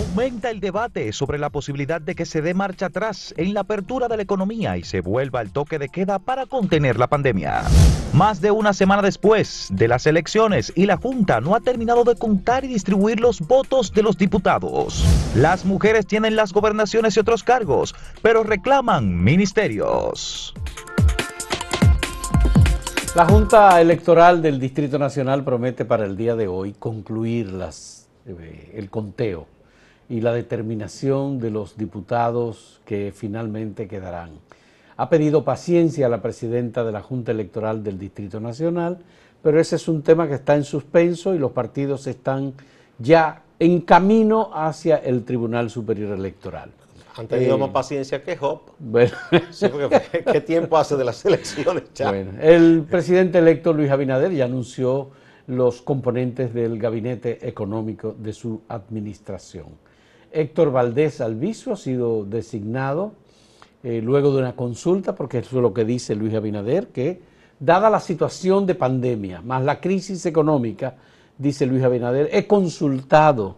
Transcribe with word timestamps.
Aumenta 0.00 0.48
el 0.48 0.60
debate 0.60 1.12
sobre 1.12 1.38
la 1.38 1.50
posibilidad 1.50 2.00
de 2.00 2.14
que 2.14 2.24
se 2.24 2.40
dé 2.40 2.54
marcha 2.54 2.86
atrás 2.86 3.34
en 3.36 3.52
la 3.52 3.60
apertura 3.60 4.08
de 4.08 4.16
la 4.16 4.22
economía 4.22 4.78
y 4.78 4.82
se 4.82 5.02
vuelva 5.02 5.40
al 5.40 5.52
toque 5.52 5.78
de 5.78 5.90
queda 5.90 6.18
para 6.18 6.46
contener 6.46 6.98
la 6.98 7.06
pandemia. 7.06 7.64
Más 8.14 8.40
de 8.40 8.50
una 8.50 8.72
semana 8.72 9.02
después 9.02 9.68
de 9.70 9.88
las 9.88 10.06
elecciones 10.06 10.72
y 10.74 10.86
la 10.86 10.96
Junta 10.96 11.42
no 11.42 11.54
ha 11.54 11.60
terminado 11.60 12.04
de 12.04 12.16
contar 12.16 12.64
y 12.64 12.68
distribuir 12.68 13.20
los 13.20 13.40
votos 13.40 13.92
de 13.92 14.02
los 14.02 14.16
diputados. 14.16 15.04
Las 15.34 15.66
mujeres 15.66 16.06
tienen 16.06 16.34
las 16.34 16.54
gobernaciones 16.54 17.14
y 17.16 17.20
otros 17.20 17.44
cargos, 17.44 17.94
pero 18.22 18.42
reclaman 18.42 19.22
ministerios. 19.22 20.54
La 23.14 23.26
Junta 23.26 23.78
Electoral 23.82 24.40
del 24.40 24.58
Distrito 24.58 24.98
Nacional 24.98 25.44
promete 25.44 25.84
para 25.84 26.06
el 26.06 26.16
día 26.16 26.36
de 26.36 26.48
hoy 26.48 26.72
concluir 26.72 27.52
las, 27.52 28.08
eh, 28.26 28.72
el 28.74 28.88
conteo 28.88 29.59
y 30.10 30.20
la 30.20 30.34
determinación 30.34 31.38
de 31.38 31.50
los 31.50 31.78
diputados 31.78 32.80
que 32.84 33.12
finalmente 33.14 33.86
quedarán. 33.86 34.32
Ha 34.96 35.08
pedido 35.08 35.44
paciencia 35.44 36.06
a 36.06 36.08
la 36.08 36.20
presidenta 36.20 36.84
de 36.84 36.92
la 36.92 37.00
Junta 37.00 37.30
Electoral 37.30 37.82
del 37.84 37.96
Distrito 37.96 38.40
Nacional, 38.40 38.98
pero 39.40 39.60
ese 39.60 39.76
es 39.76 39.88
un 39.88 40.02
tema 40.02 40.26
que 40.28 40.34
está 40.34 40.56
en 40.56 40.64
suspenso 40.64 41.32
y 41.32 41.38
los 41.38 41.52
partidos 41.52 42.08
están 42.08 42.52
ya 42.98 43.42
en 43.60 43.80
camino 43.82 44.50
hacia 44.52 44.96
el 44.96 45.24
Tribunal 45.24 45.70
Superior 45.70 46.12
Electoral. 46.12 46.72
Han 47.16 47.28
tenido 47.28 47.56
más 47.56 47.70
paciencia 47.70 48.22
que 48.22 48.36
Job. 48.36 48.62
Bueno. 48.80 49.12
¿Qué 50.32 50.40
tiempo 50.40 50.76
hace 50.76 50.96
de 50.96 51.04
las 51.04 51.24
elecciones 51.24 51.84
Bueno, 51.98 52.32
el 52.40 52.84
presidente 52.90 53.38
electo 53.38 53.72
Luis 53.72 53.90
Abinader 53.90 54.32
ya 54.32 54.46
anunció 54.46 55.10
los 55.46 55.82
componentes 55.82 56.52
del 56.52 56.78
gabinete 56.78 57.46
económico 57.46 58.14
de 58.18 58.32
su 58.32 58.62
administración. 58.68 59.89
Héctor 60.32 60.72
Valdés 60.72 61.20
Alviso 61.20 61.72
ha 61.72 61.76
sido 61.76 62.24
designado 62.24 63.12
eh, 63.82 64.00
luego 64.02 64.32
de 64.32 64.38
una 64.38 64.54
consulta, 64.54 65.14
porque 65.14 65.38
eso 65.38 65.56
es 65.56 65.62
lo 65.62 65.72
que 65.72 65.84
dice 65.84 66.14
Luis 66.14 66.34
Abinader, 66.34 66.88
que 66.88 67.20
dada 67.58 67.90
la 67.90 68.00
situación 68.00 68.66
de 68.66 68.74
pandemia, 68.74 69.40
más 69.42 69.64
la 69.64 69.80
crisis 69.80 70.26
económica, 70.26 70.96
dice 71.38 71.66
Luis 71.66 71.82
Abinader, 71.82 72.28
he 72.32 72.46
consultado 72.46 73.56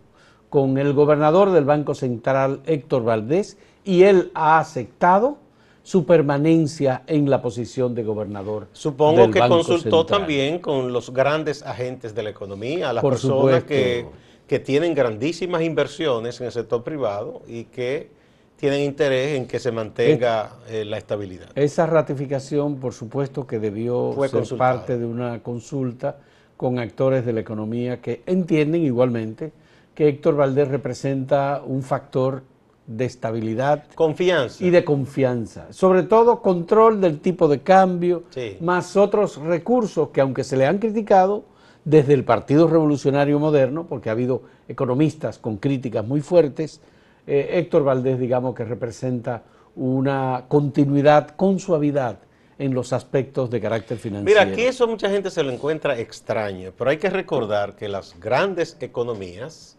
con 0.48 0.79
el 0.79 0.92
gobernador 0.92 1.51
del 1.51 1.64
Banco 1.64 1.95
Central, 1.95 2.61
Héctor 2.67 3.05
Valdés, 3.05 3.57
y 3.84 4.03
él 4.03 4.31
ha 4.34 4.59
aceptado 4.59 5.39
su 5.83 6.05
permanencia 6.05 7.03
en 7.07 7.29
la 7.29 7.42
posición 7.42 7.95
de 7.95 8.05
gobernador. 8.05 8.69
Supongo 8.73 9.31
que 9.31 9.41
consultó 9.41 10.07
también 10.07 10.61
con 10.61 10.92
los 10.92 11.12
grandes 11.12 11.62
agentes 11.62 12.14
de 12.14 12.23
la 12.23 12.31
economía, 12.31 12.92
las 12.92 13.03
personas 13.03 13.64
que 13.64 14.07
que 14.53 14.61
tienen 14.61 14.92
grandísimas 14.92 15.62
inversiones 15.62 16.39
en 16.39 16.45
el 16.45 16.53
sector 16.53 16.84
privado 16.84 17.41
y 17.47 17.64
que 17.64 18.11
tienen 18.58 18.83
interés 18.83 19.39
en 19.39 19.47
que 19.47 19.58
se 19.58 19.72
mantenga 19.72 20.56
eh, 20.69 20.84
la 20.84 20.98
estabilidad. 20.98 21.48
Esa 21.55 21.86
ratificación, 21.86 22.77
por 22.77 22.92
supuesto, 22.92 23.47
que 23.47 23.58
debió 23.58 24.14
ser 24.28 24.58
parte 24.58 24.98
de 24.98 25.06
una 25.06 25.42
consulta 25.42 26.19
con 26.58 26.78
actores 26.78 27.25
de 27.25 27.33
la 27.33 27.41
economía 27.41 28.03
que 28.03 28.23
entienden 28.27 28.84
igualmente 28.84 29.53
que 29.95 30.06
Héctor 30.06 30.36
Valdés 30.36 30.69
representa 30.69 31.62
un 31.64 31.83
factor 31.83 32.42
de 32.86 33.06
estabilidad 33.06 33.84
confianza. 33.95 34.62
y 34.62 34.69
de 34.69 34.84
confianza. 34.84 35.73
Sobre 35.73 36.03
todo 36.03 36.42
control 36.42 37.00
del 37.00 37.20
tipo 37.20 37.48
de 37.48 37.62
cambio, 37.62 38.25
más 38.61 38.98
otros 38.98 39.36
recursos 39.39 40.11
que 40.11 40.20
aunque 40.20 40.45
se 40.45 40.58
le 40.58 40.67
han 40.67 40.77
criticado, 40.77 41.45
desde 41.84 42.14
el 42.14 42.25
Partido 42.25 42.69
Revolucionario 42.69 43.38
Moderno, 43.38 43.86
porque 43.88 44.08
ha 44.08 44.12
habido 44.12 44.42
economistas 44.69 45.38
con 45.38 45.56
críticas 45.56 46.06
muy 46.06 46.20
fuertes, 46.20 46.80
eh, 47.27 47.50
Héctor 47.55 47.84
Valdés, 47.84 48.19
digamos 48.19 48.55
que 48.55 48.64
representa 48.64 49.42
una 49.74 50.44
continuidad 50.48 51.30
con 51.30 51.58
suavidad 51.58 52.18
en 52.58 52.74
los 52.74 52.92
aspectos 52.92 53.51
de 53.51 53.61
carácter 53.61 53.98
financiero. 53.98 54.40
Mira, 54.40 54.52
aquí 54.52 54.62
eso 54.62 54.86
mucha 54.86 55.11
gente 55.11 55.30
se 55.30 55.42
lo 55.42 55.51
encuentra 55.51 55.98
extraño, 55.98 56.73
pero 56.77 56.90
hay 56.90 56.98
que 56.98 57.11
recordar 57.11 57.74
que 57.74 57.89
las 57.89 58.18
grandes 58.20 58.77
economías, 58.80 59.77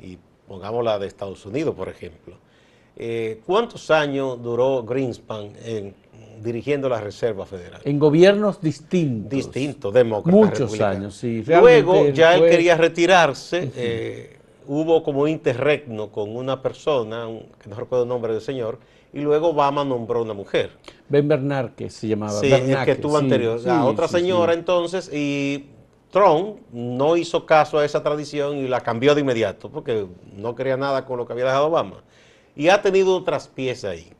y 0.00 0.18
pongamos 0.48 0.84
la 0.84 0.98
de 0.98 1.06
Estados 1.06 1.44
Unidos, 1.46 1.74
por 1.74 1.88
ejemplo, 1.88 2.36
eh, 2.96 3.40
¿cuántos 3.46 3.90
años 3.90 4.42
duró 4.42 4.82
Greenspan 4.84 5.52
en 5.64 5.94
dirigiendo 6.44 6.88
la 6.88 7.00
Reserva 7.00 7.46
Federal. 7.46 7.80
En 7.84 7.98
gobiernos 7.98 8.60
distintos. 8.60 9.30
Distintos, 9.30 9.92
demócratas. 9.92 10.60
Muchos 10.60 10.80
años, 10.80 11.16
sí. 11.16 11.42
Luego 11.46 12.08
ya 12.10 12.36
él 12.36 12.48
quería 12.48 12.76
retirarse, 12.76 13.72
eh, 13.74 14.38
hubo 14.66 15.02
como 15.02 15.26
interregno 15.26 16.12
con 16.12 16.36
una 16.36 16.62
persona, 16.62 17.26
que 17.60 17.68
no 17.68 17.76
recuerdo 17.76 18.04
el 18.04 18.08
nombre 18.08 18.32
del 18.34 18.42
señor, 18.42 18.78
y 19.12 19.20
luego 19.20 19.48
Obama 19.48 19.84
nombró 19.84 20.22
una 20.22 20.34
mujer. 20.34 20.70
Ben 21.08 21.26
Bernanke 21.26 21.88
se 21.88 22.08
llamaba. 22.08 22.38
Sí, 22.38 22.52
el 22.52 22.84
que 22.84 22.96
tuvo 22.96 23.16
anterior. 23.16 23.58
a 23.68 23.84
otra 23.84 24.06
señora 24.08 24.52
entonces, 24.52 25.10
y 25.12 25.66
Trump 26.10 26.58
no 26.72 27.16
hizo 27.16 27.46
caso 27.46 27.78
a 27.78 27.84
esa 27.84 28.02
tradición 28.02 28.58
y 28.58 28.68
la 28.68 28.80
cambió 28.80 29.14
de 29.14 29.22
inmediato, 29.22 29.70
porque 29.70 30.06
no 30.36 30.54
quería 30.54 30.76
nada 30.76 31.04
con 31.04 31.16
lo 31.16 31.26
que 31.26 31.32
había 31.32 31.46
dejado 31.46 31.66
Obama. 31.66 32.02
Y 32.56 32.68
ha 32.68 32.82
tenido 32.82 33.16
un 33.16 33.24
traspiés 33.24 33.84
ahí. 33.84 34.12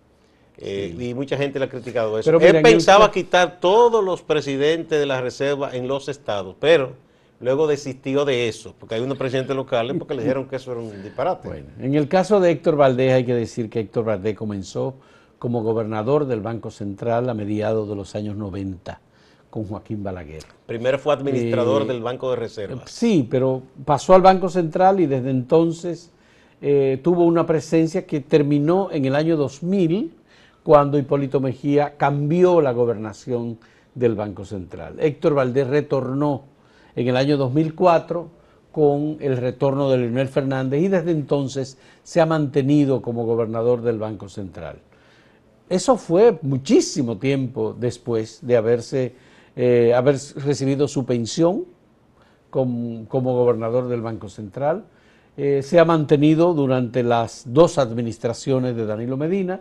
Eh, 0.58 0.94
y 0.98 1.14
mucha 1.14 1.36
gente 1.36 1.58
le 1.58 1.64
ha 1.64 1.68
criticado 1.68 2.18
eso. 2.18 2.30
Él 2.38 2.62
pensaba 2.62 3.10
quitar 3.10 3.58
todos 3.60 4.04
los 4.04 4.22
presidentes 4.22 4.98
de 4.98 5.06
la 5.06 5.20
reserva 5.20 5.74
en 5.74 5.88
los 5.88 6.08
estados, 6.08 6.54
pero 6.60 6.92
luego 7.40 7.66
desistió 7.66 8.24
de 8.24 8.48
eso, 8.48 8.74
porque 8.78 8.94
hay 8.94 9.00
unos 9.00 9.18
presidentes 9.18 9.54
locales 9.56 9.96
porque 9.98 10.14
le 10.14 10.22
dijeron 10.22 10.46
que 10.46 10.56
eso 10.56 10.72
era 10.72 10.80
un 10.80 11.02
disparate. 11.02 11.48
Bueno, 11.48 11.66
en 11.80 11.94
el 11.94 12.08
caso 12.08 12.38
de 12.40 12.52
Héctor 12.52 12.76
Valdés 12.76 13.12
hay 13.12 13.24
que 13.24 13.34
decir 13.34 13.68
que 13.68 13.80
Héctor 13.80 14.04
Valdés 14.04 14.36
comenzó 14.36 14.94
como 15.38 15.62
gobernador 15.62 16.26
del 16.26 16.40
Banco 16.40 16.70
Central 16.70 17.28
a 17.28 17.34
mediados 17.34 17.88
de 17.88 17.96
los 17.96 18.14
años 18.14 18.36
90 18.36 19.00
con 19.50 19.64
Joaquín 19.64 20.02
Balaguer. 20.02 20.42
Primero 20.66 20.98
fue 20.98 21.12
administrador 21.14 21.82
eh, 21.82 21.86
del 21.86 22.02
Banco 22.02 22.30
de 22.30 22.36
Reservas. 22.36 22.90
Sí, 22.90 23.26
pero 23.28 23.62
pasó 23.84 24.14
al 24.14 24.22
Banco 24.22 24.48
Central 24.48 25.00
y 25.00 25.06
desde 25.06 25.30
entonces 25.30 26.10
eh, 26.62 26.98
tuvo 27.02 27.24
una 27.24 27.46
presencia 27.46 28.06
que 28.06 28.20
terminó 28.20 28.90
en 28.90 29.04
el 29.04 29.14
año 29.14 29.36
2000 29.36 30.12
cuando 30.64 30.98
Hipólito 30.98 31.40
Mejía 31.40 31.96
cambió 31.96 32.60
la 32.60 32.72
gobernación 32.72 33.58
del 33.94 34.14
Banco 34.14 34.44
Central. 34.44 34.96
Héctor 34.98 35.34
Valdés 35.34 35.68
retornó 35.68 36.44
en 36.96 37.06
el 37.06 37.16
año 37.16 37.36
2004 37.36 38.30
con 38.72 39.18
el 39.20 39.36
retorno 39.36 39.90
de 39.90 39.98
Leonel 39.98 40.26
Fernández 40.26 40.82
y 40.82 40.88
desde 40.88 41.12
entonces 41.12 41.78
se 42.02 42.20
ha 42.20 42.26
mantenido 42.26 43.02
como 43.02 43.26
gobernador 43.26 43.82
del 43.82 43.98
Banco 43.98 44.28
Central. 44.28 44.78
Eso 45.68 45.96
fue 45.96 46.38
muchísimo 46.42 47.18
tiempo 47.18 47.76
después 47.78 48.38
de 48.42 48.56
haberse, 48.56 49.14
eh, 49.54 49.92
haber 49.94 50.16
recibido 50.36 50.88
su 50.88 51.04
pensión 51.04 51.66
como, 52.48 53.04
gobernador 53.10 53.88
del 53.88 54.00
Banco 54.00 54.30
Central. 54.30 54.84
Eh, 55.36 55.62
se 55.62 55.78
ha 55.78 55.84
mantenido 55.84 56.54
durante 56.54 57.02
las 57.02 57.44
dos 57.46 57.76
administraciones 57.76 58.76
de 58.76 58.86
Danilo 58.86 59.16
Medina 59.16 59.60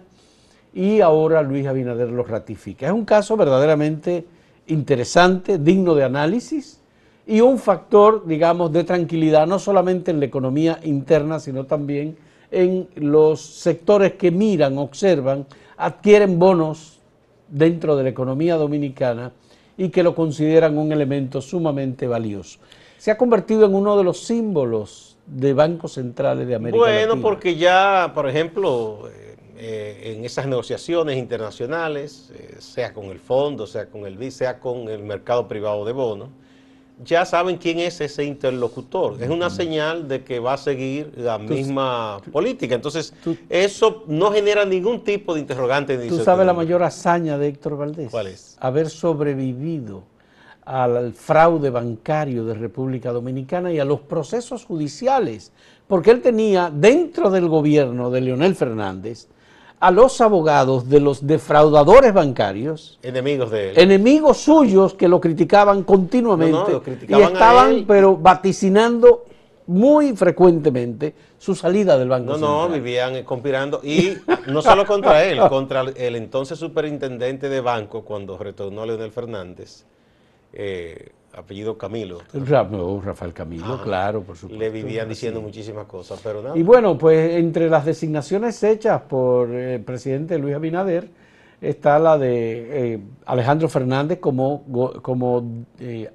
y 0.74 1.02
ahora 1.02 1.42
Luis 1.42 1.68
Abinader 1.68 2.10
lo 2.10 2.24
ratifica. 2.24 2.88
Es 2.88 2.94
un 2.94 3.06
caso 3.06 3.38
verdaderamente 3.38 4.26
interesante, 4.68 5.58
digno 5.58 5.94
de 5.96 6.04
análisis 6.04 6.80
y 7.26 7.42
un 7.42 7.58
factor, 7.58 8.26
digamos, 8.26 8.72
de 8.72 8.84
tranquilidad, 8.84 9.48
no 9.48 9.60
solamente 9.60 10.12
en 10.12 10.20
la 10.20 10.26
economía 10.26 10.80
interna, 10.84 11.40
sino 11.40 11.66
también 11.66 12.18
en 12.52 12.88
los 12.96 13.42
sectores 13.42 14.14
que 14.14 14.32
miran, 14.32 14.78
observan, 14.78 15.46
adquieren 15.78 16.38
bonos 16.38 17.00
dentro 17.48 17.96
de 17.96 18.04
la 18.04 18.10
economía 18.10 18.56
dominicana 18.56 19.32
y 19.78 19.90
que 19.90 20.04
lo 20.04 20.16
consideran 20.16 20.78
un 20.78 20.92
elemento 20.92 21.42
sumamente 21.42 22.08
valioso. 22.08 22.60
Se 22.98 23.12
ha 23.12 23.18
convertido 23.18 23.66
en 23.66 23.76
uno 23.76 23.98
de 23.98 24.04
los 24.04 24.24
símbolos 24.26 25.18
de 25.26 25.54
bancos 25.54 25.94
centrales 25.94 26.48
de 26.48 26.56
América 26.56 26.86
Latina. 26.86 27.08
Bueno, 27.08 27.22
porque 27.22 27.56
ya, 27.56 28.12
por 28.14 28.30
ejemplo, 28.30 29.10
eh, 29.10 29.33
en 29.58 30.26
esas 30.26 30.48
negociaciones 30.48 31.18
internacionales, 31.18 32.32
eh, 32.34 32.56
sea 32.60 32.94
con 32.94 33.06
el 33.06 33.20
fondo, 33.20 33.68
sea 33.68 33.88
con 33.88 34.06
el 34.06 34.18
BID, 34.18 34.32
sea 34.32 34.60
con 34.60 34.90
el 34.90 35.04
mercado 35.04 35.48
privado 35.48 35.86
de 35.86 35.94
bonos, 35.94 36.30
ya 37.04 37.26
saben 37.26 37.58
quién 37.58 37.80
es 37.80 38.00
ese 38.02 38.24
interlocutor. 38.24 39.22
Es 39.22 39.30
una 39.30 39.50
señal 39.50 40.08
de 40.08 40.24
que 40.24 40.40
va 40.40 40.54
a 40.54 40.58
seguir 40.58 41.12
la 41.18 41.38
misma 41.38 42.22
política. 42.32 42.76
Entonces, 42.76 43.14
eso 43.50 44.04
no 44.08 44.32
genera 44.32 44.64
ningún 44.64 45.04
tipo 45.04 45.34
de 45.34 45.40
interrogante. 45.40 45.98
¿Tú 46.08 46.20
sabes 46.24 46.46
la 46.46 46.54
mayor 46.54 46.84
hazaña 46.84 47.38
de 47.38 47.48
Héctor 47.48 47.78
Valdés? 47.78 48.12
¿Cuál 48.12 48.28
es? 48.28 48.58
Haber 48.60 48.90
sobrevivido 48.90 50.04
al 50.66 51.14
fraude 51.14 51.70
bancario 51.70 52.46
de 52.46 52.54
República 52.54 53.12
Dominicana 53.12 53.74
y 53.74 53.80
a 53.80 53.86
los 53.86 54.00
procesos 54.02 54.64
judiciales, 54.64 55.52
porque 55.88 56.12
él 56.12 56.22
tenía 56.22 56.72
dentro 56.74 57.30
del 57.30 57.50
gobierno 57.50 58.10
de 58.10 58.22
Leonel 58.22 58.56
Fernández 58.56 59.28
a 59.84 59.92
los 59.92 60.22
abogados 60.22 60.88
de 60.88 61.02
los 61.02 61.28
defraudadores 61.28 62.14
bancarios, 62.14 62.98
enemigos 63.04 63.52
de 63.52 63.72
él, 63.72 63.80
enemigos 63.80 64.38
suyos 64.38 64.94
que 64.94 65.10
lo 65.10 65.20
criticaban 65.20 65.84
continuamente 65.84 66.80
y 67.06 67.22
estaban 67.22 67.84
pero 67.86 68.16
vaticinando 68.16 69.26
muy 69.68 70.16
frecuentemente 70.16 71.14
su 71.38 71.54
salida 71.54 71.98
del 71.98 72.08
Banco 72.08 72.28
No, 72.28 72.34
Central. 72.38 72.70
no, 72.70 72.70
vivían 72.70 73.24
conspirando. 73.24 73.82
Y 73.84 74.14
no 74.48 74.62
solo 74.62 74.86
contra 74.86 75.26
él, 75.26 75.38
contra 75.50 75.82
el 75.82 76.16
entonces 76.16 76.58
superintendente 76.58 77.50
de 77.50 77.60
banco 77.60 78.04
cuando 78.06 78.38
retornó 78.38 78.86
Leonel 78.86 79.12
Fernández, 79.12 79.84
eh, 80.54 81.10
apellido 81.36 81.78
Camilo. 81.78 82.20
No, 82.34 83.02
Rafael 83.02 83.34
Camilo, 83.34 83.74
Ajá. 83.76 83.84
claro, 83.84 84.22
por 84.22 84.38
supuesto. 84.38 84.64
Le 84.64 84.70
vivían 84.70 85.10
diciendo 85.10 85.42
muchísimas 85.42 85.86
cosas, 85.86 86.20
pero 86.24 86.42
nada. 86.42 86.58
Y 86.58 86.64
bueno, 86.64 86.98
pues 86.98 87.36
entre 87.36 87.70
las 87.70 87.86
designaciones 87.86 88.62
hechas 88.64 89.02
por 89.02 89.50
el 89.50 89.82
presidente 89.82 90.38
Luis 90.38 90.56
Abinader 90.56 91.10
está 91.64 91.98
la 91.98 92.18
de 92.18 92.94
eh, 92.94 93.00
Alejandro 93.26 93.70
Fernández 93.70 94.20
como, 94.20 94.64
como 95.02 95.66
eh, 95.80 96.12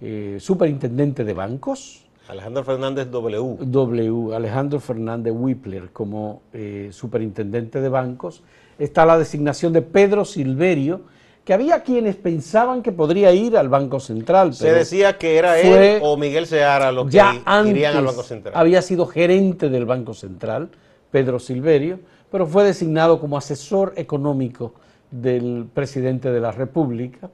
eh, 0.00 0.36
superintendente 0.40 1.24
de 1.24 1.32
bancos. 1.32 2.06
Alejandro 2.28 2.64
Fernández 2.64 3.10
W. 3.10 3.56
W, 3.60 4.34
Alejandro 4.34 4.80
Fernández 4.80 5.34
Whippler 5.36 5.90
como 5.90 6.40
superintendente 6.88 7.82
de 7.82 7.88
bancos. 7.90 8.42
Está 8.78 9.04
la 9.04 9.18
designación 9.18 9.74
de 9.74 9.82
Pedro 9.82 10.24
Silverio, 10.24 11.02
que 11.44 11.52
había 11.52 11.82
quienes 11.82 12.16
pensaban 12.16 12.82
que 12.82 12.90
podría 12.90 13.32
ir 13.32 13.56
al 13.56 13.68
Banco 13.68 14.00
Central. 14.00 14.54
Se 14.54 14.72
decía 14.72 15.18
que 15.18 15.36
era 15.36 15.58
él 15.60 16.00
o 16.02 16.16
Miguel 16.16 16.46
Seara 16.46 16.90
los 16.90 17.06
que 17.06 17.12
ya 17.12 17.42
irían 17.66 17.96
al 17.96 18.04
Banco 18.04 18.22
Central. 18.22 18.54
había 18.56 18.80
sido 18.80 19.06
gerente 19.06 19.68
del 19.68 19.84
Banco 19.84 20.14
Central, 20.14 20.70
Pedro 21.10 21.38
Silverio, 21.38 22.00
pero 22.30 22.46
fue 22.46 22.64
designado 22.64 23.20
como 23.20 23.36
asesor 23.36 23.92
económico 23.96 24.74
del 25.10 25.66
presidente 25.72 26.32
de 26.32 26.40
la 26.40 26.50
República 26.50 27.30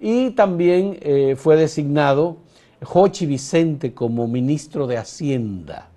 y 0.00 0.30
también 0.30 0.98
eh, 1.00 1.36
fue 1.36 1.56
designado 1.56 2.38
Jochi 2.82 3.24
Vicente 3.24 3.94
como 3.94 4.26
ministro 4.26 4.86
de 4.86 4.98
Hacienda, 4.98 5.90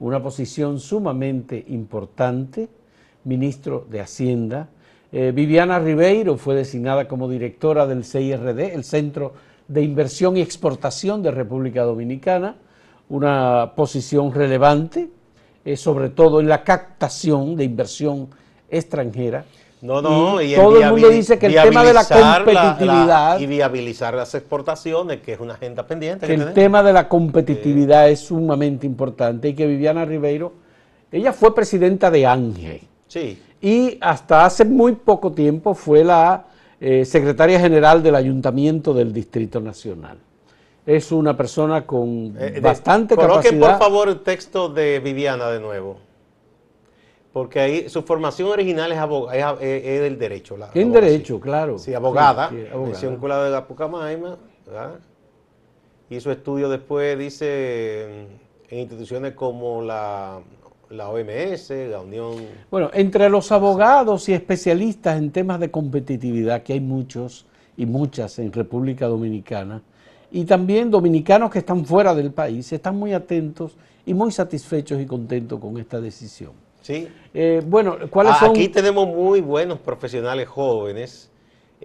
una 0.00 0.20
posición 0.22 0.80
sumamente 0.80 1.64
importante, 1.68 2.68
ministro 3.24 3.86
de 3.88 4.00
Hacienda. 4.00 4.68
Eh, 5.12 5.30
Viviana 5.34 5.78
Ribeiro 5.78 6.36
fue 6.38 6.54
designada 6.54 7.06
como 7.06 7.28
directora 7.28 7.86
del 7.86 8.04
CIRD, 8.04 8.74
el 8.74 8.82
Centro 8.84 9.34
de 9.68 9.82
Inversión 9.82 10.36
y 10.36 10.40
Exportación 10.40 11.22
de 11.22 11.30
República 11.30 11.82
Dominicana, 11.82 12.56
una 13.10 13.72
posición 13.76 14.32
relevante, 14.32 15.10
eh, 15.64 15.76
sobre 15.76 16.08
todo 16.08 16.40
en 16.40 16.48
la 16.48 16.64
captación 16.64 17.56
de 17.56 17.64
inversión 17.64 18.28
extranjera. 18.70 19.44
No, 19.82 20.00
no, 20.00 20.40
Y 20.40 20.54
todo 20.54 20.80
el 20.80 20.90
mundo 20.92 21.08
dice 21.10 21.38
que 21.38 21.46
el 21.46 21.54
tema 21.54 21.82
de 21.84 21.92
la 21.92 22.02
viabilizar 22.04 22.46
la- 22.46 22.52
la- 22.52 22.62
competitividad- 22.76 23.40
y 23.40 23.46
viabilizar 23.46 24.14
las 24.14 24.34
exportaciones, 24.34 25.20
que 25.20 25.32
es 25.32 25.40
una 25.40 25.54
agenda 25.54 25.86
pendiente. 25.86 26.26
que 26.26 26.34
el 26.34 26.52
tema 26.54 26.82
de 26.84 26.92
la 26.92 27.08
competitividad 27.08 28.08
es 28.08 28.20
sumamente 28.20 28.86
importante 28.86 29.48
y 29.48 29.54
que 29.54 29.66
Viviana 29.66 30.04
Ribeiro, 30.04 30.52
ella 31.10 31.32
fue 31.32 31.54
presidenta 31.54 32.10
de 32.10 32.24
ANGE 32.26 32.80
Sí, 33.08 33.38
y 33.62 33.96
hasta 34.00 34.44
hace 34.44 34.64
muy 34.64 34.92
poco 34.92 35.32
tiempo 35.32 35.72
fue 35.74 36.04
la 36.04 36.46
eh, 36.80 37.04
secretaria 37.04 37.60
general 37.60 38.02
del 38.02 38.16
Ayuntamiento 38.16 38.92
del 38.92 39.12
Distrito 39.12 39.60
Nacional. 39.60 40.18
Es 40.84 41.12
una 41.12 41.36
persona 41.36 41.86
con 41.86 42.34
Eh, 42.36 42.50
de- 42.54 42.60
bastante 42.60 43.14
Coloquen 43.14 43.42
capacidad. 43.60 43.78
por 43.78 43.86
favor 43.86 44.08
el 44.08 44.20
texto 44.20 44.68
de 44.68 44.98
Viviana 44.98 45.48
de 45.48 45.60
nuevo. 45.60 45.98
Porque 47.32 47.60
ahí 47.60 47.88
su 47.88 48.02
formación 48.02 48.48
original 48.48 48.90
es, 48.92 48.98
abo- 48.98 49.30
es, 49.32 49.42
a- 49.44 49.56
es- 49.60 50.00
del 50.00 50.18
derecho. 50.18 50.56
La, 50.56 50.70
En 50.74 50.90
derecho, 50.92 51.38
claro. 51.40 51.78
Sí, 51.78 51.94
abogada. 51.94 52.50
Sí, 52.50 52.56
sí, 52.94 53.06
abogada. 53.06 53.44
De 53.44 53.50
la 53.50 53.66
Pucamaima. 53.66 54.36
¿verdad? 54.66 54.98
Hizo 56.10 56.30
estudios 56.32 56.68
después, 56.70 57.18
dice, 57.18 58.26
en 58.68 58.78
instituciones 58.78 59.32
como 59.34 59.82
la, 59.82 60.40
la 60.92 61.08
OMS, 61.08 61.70
la 61.90 62.00
Unión. 62.00 62.36
Bueno, 62.70 62.90
entre 62.92 63.28
los 63.28 63.50
abogados 63.50 64.28
y 64.28 64.34
especialistas 64.34 65.18
en 65.18 65.30
temas 65.30 65.58
de 65.58 65.70
competitividad, 65.70 66.62
que 66.62 66.74
hay 66.74 66.80
muchos 66.80 67.46
y 67.76 67.86
muchas 67.86 68.38
en 68.38 68.52
República 68.52 69.06
Dominicana, 69.06 69.82
y 70.30 70.44
también 70.44 70.90
dominicanos 70.90 71.50
que 71.50 71.58
están 71.60 71.84
fuera 71.84 72.14
del 72.14 72.32
país, 72.32 72.70
están 72.72 72.96
muy 72.96 73.12
atentos 73.12 73.76
y 74.04 74.14
muy 74.14 74.30
satisfechos 74.32 75.00
y 75.00 75.06
contentos 75.06 75.58
con 75.58 75.78
esta 75.78 76.00
decisión. 76.00 76.52
Sí. 76.82 77.08
Eh, 77.32 77.62
bueno, 77.64 77.96
¿cuáles 78.10 78.34
Ah, 78.36 78.40
son? 78.40 78.50
Aquí 78.50 78.68
tenemos 78.68 79.06
muy 79.06 79.40
buenos 79.40 79.78
profesionales 79.78 80.48
jóvenes 80.48 81.30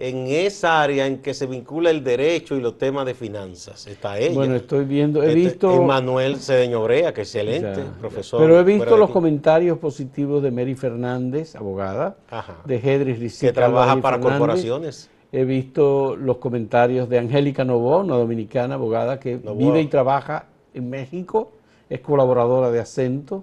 en 0.00 0.28
esa 0.28 0.80
área 0.80 1.06
en 1.06 1.18
que 1.18 1.34
se 1.34 1.46
vincula 1.46 1.90
el 1.90 2.04
derecho 2.04 2.54
y 2.56 2.60
los 2.60 2.78
temas 2.78 3.04
de 3.04 3.14
finanzas. 3.14 3.86
Está 3.88 4.16
ella. 4.18 4.34
Bueno, 4.34 4.54
estoy 4.54 4.84
viendo, 4.84 5.22
he 5.22 5.26
Este, 5.28 5.34
visto... 5.40 5.82
Manuel 5.82 6.36
Cedeño 6.36 6.82
Brea, 6.84 7.12
que 7.12 7.22
excelente, 7.22 7.80
Ya. 7.82 7.98
profesor. 8.00 8.40
Pero 8.40 8.60
he 8.60 8.62
visto 8.62 8.96
los 8.96 9.06
aquí. 9.06 9.12
comentarios 9.12 9.78
positivos 9.78 10.42
de 10.42 10.50
Mary 10.52 10.76
Fernández, 10.76 11.56
abogada, 11.56 12.16
Ajá. 12.30 12.58
de 12.64 12.76
Hedris 12.76 13.18
Ricci 13.18 13.46
que 13.46 13.52
trabaja 13.52 14.00
para 14.00 14.16
Fernández. 14.18 14.38
corporaciones. 14.38 15.10
He 15.32 15.44
visto 15.44 16.14
los 16.16 16.36
comentarios 16.38 17.08
de 17.08 17.18
Angélica 17.18 17.64
Novoa, 17.64 17.98
una 18.02 18.14
dominicana 18.16 18.76
abogada 18.76 19.18
que 19.18 19.36
Novoa. 19.36 19.54
vive 19.54 19.80
y 19.82 19.86
trabaja 19.88 20.46
en 20.74 20.88
México, 20.88 21.50
es 21.90 22.00
colaboradora 22.00 22.70
de 22.70 22.78
Acento, 22.80 23.42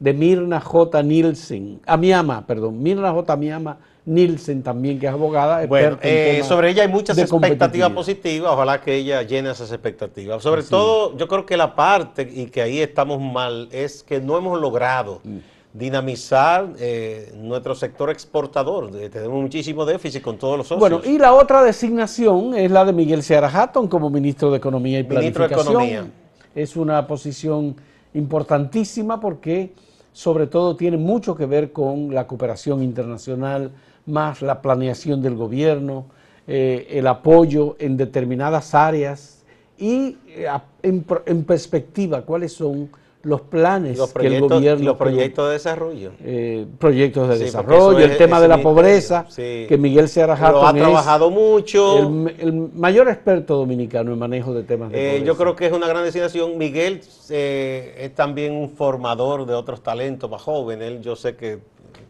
de 0.00 0.12
Mirna 0.12 0.60
J. 0.60 1.02
Nielsen, 1.02 1.80
Amiama, 1.86 2.46
perdón, 2.46 2.82
Mirna 2.82 3.10
J. 3.10 3.32
Amiama 3.32 3.78
Nielsen 4.06 4.62
también, 4.62 4.98
que 4.98 5.06
es 5.06 5.12
abogada. 5.12 5.66
Bueno, 5.66 5.98
eh, 6.02 6.42
sobre 6.46 6.70
ella 6.70 6.82
hay 6.82 6.88
muchas 6.88 7.16
expectativas 7.16 7.90
positivas, 7.90 8.52
ojalá 8.52 8.80
que 8.80 8.94
ella 8.94 9.22
llene 9.22 9.50
esas 9.50 9.70
expectativas. 9.72 10.42
Sobre 10.42 10.62
todo, 10.62 11.16
yo 11.16 11.26
creo 11.26 11.46
que 11.46 11.56
la 11.56 11.74
parte, 11.74 12.28
y 12.30 12.46
que 12.46 12.60
ahí 12.62 12.80
estamos 12.80 13.20
mal, 13.20 13.68
es 13.72 14.02
que 14.02 14.20
no 14.20 14.36
hemos 14.36 14.60
logrado 14.60 15.20
Mm. 15.24 15.38
dinamizar 15.72 16.68
eh, 16.78 17.32
nuestro 17.36 17.74
sector 17.74 18.10
exportador. 18.10 18.90
Eh, 18.94 19.08
Tenemos 19.08 19.42
muchísimo 19.42 19.84
déficit 19.84 20.22
con 20.22 20.36
todos 20.38 20.58
los 20.58 20.68
socios. 20.68 20.80
Bueno, 20.80 21.00
y 21.04 21.18
la 21.18 21.32
otra 21.34 21.62
designación 21.64 22.54
es 22.54 22.70
la 22.70 22.84
de 22.84 22.92
Miguel 22.92 23.22
Seara 23.22 23.48
Hatton 23.48 23.88
como 23.88 24.08
ministro 24.10 24.50
de 24.50 24.58
Economía 24.58 25.00
y 25.00 25.02
Ministro 25.04 25.42
de 25.44 25.48
Planificación. 25.48 25.82
Economía. 25.82 26.12
Es 26.54 26.76
una 26.76 27.06
posición 27.06 27.74
importantísima 28.12 29.18
porque 29.20 29.72
sobre 30.12 30.46
todo 30.46 30.76
tiene 30.76 30.96
mucho 30.96 31.34
que 31.34 31.46
ver 31.46 31.72
con 31.72 32.14
la 32.14 32.26
cooperación 32.28 32.82
internacional, 32.82 33.72
más 34.06 34.42
la 34.42 34.60
planeación 34.62 35.22
del 35.22 35.34
gobierno, 35.34 36.06
eh, 36.46 36.86
el 36.90 37.06
apoyo 37.06 37.76
en 37.78 37.96
determinadas 37.96 38.74
áreas 38.74 39.42
y 39.78 40.18
eh, 40.28 40.46
en, 40.82 41.04
en 41.26 41.44
perspectiva 41.44 42.22
cuáles 42.22 42.52
son 42.52 42.90
los 43.22 43.40
planes 43.40 43.96
los 43.96 44.12
que 44.12 44.26
el 44.26 44.38
gobierno 44.42 44.84
los 44.84 44.96
proyectos 44.98 45.46
de 45.46 45.52
desarrollo. 45.54 46.10
eh, 46.22 46.66
proyectos 46.78 47.26
de 47.30 47.36
Sí, 47.38 47.44
desarrollo, 47.44 48.00
el 48.00 48.18
tema 48.18 48.38
de 48.38 48.48
la 48.48 48.60
pobreza, 48.60 49.24
sí. 49.30 49.64
que 49.66 49.78
Miguel 49.78 50.10
Seara 50.10 50.34
Lo 50.50 50.66
ha 50.66 50.74
trabajado 50.74 51.30
mucho. 51.30 52.00
el, 52.00 52.34
el 52.38 52.52
mayor 52.74 53.08
experto 53.08 53.56
dominicano 53.56 54.12
en 54.12 54.18
manejo 54.18 54.52
de 54.52 54.62
temas 54.64 54.92
de 54.92 54.98
Eh, 54.98 55.08
pobreza. 55.12 55.24
yo 55.26 55.36
creo 55.38 55.56
que 55.56 55.64
es 55.64 55.72
una 55.72 55.88
gran 55.88 56.04
designación. 56.04 56.58
Miguel 56.58 57.00
eh, 57.30 57.94
es 57.98 58.14
también 58.14 58.52
un 58.52 58.68
formador 58.68 59.46
de 59.46 59.54
otros 59.54 59.82
talentos 59.82 60.30
más 60.30 60.42
jóvenes. 60.42 60.86
Él 60.88 61.00
yo 61.00 61.16
sé 61.16 61.34
que 61.34 61.60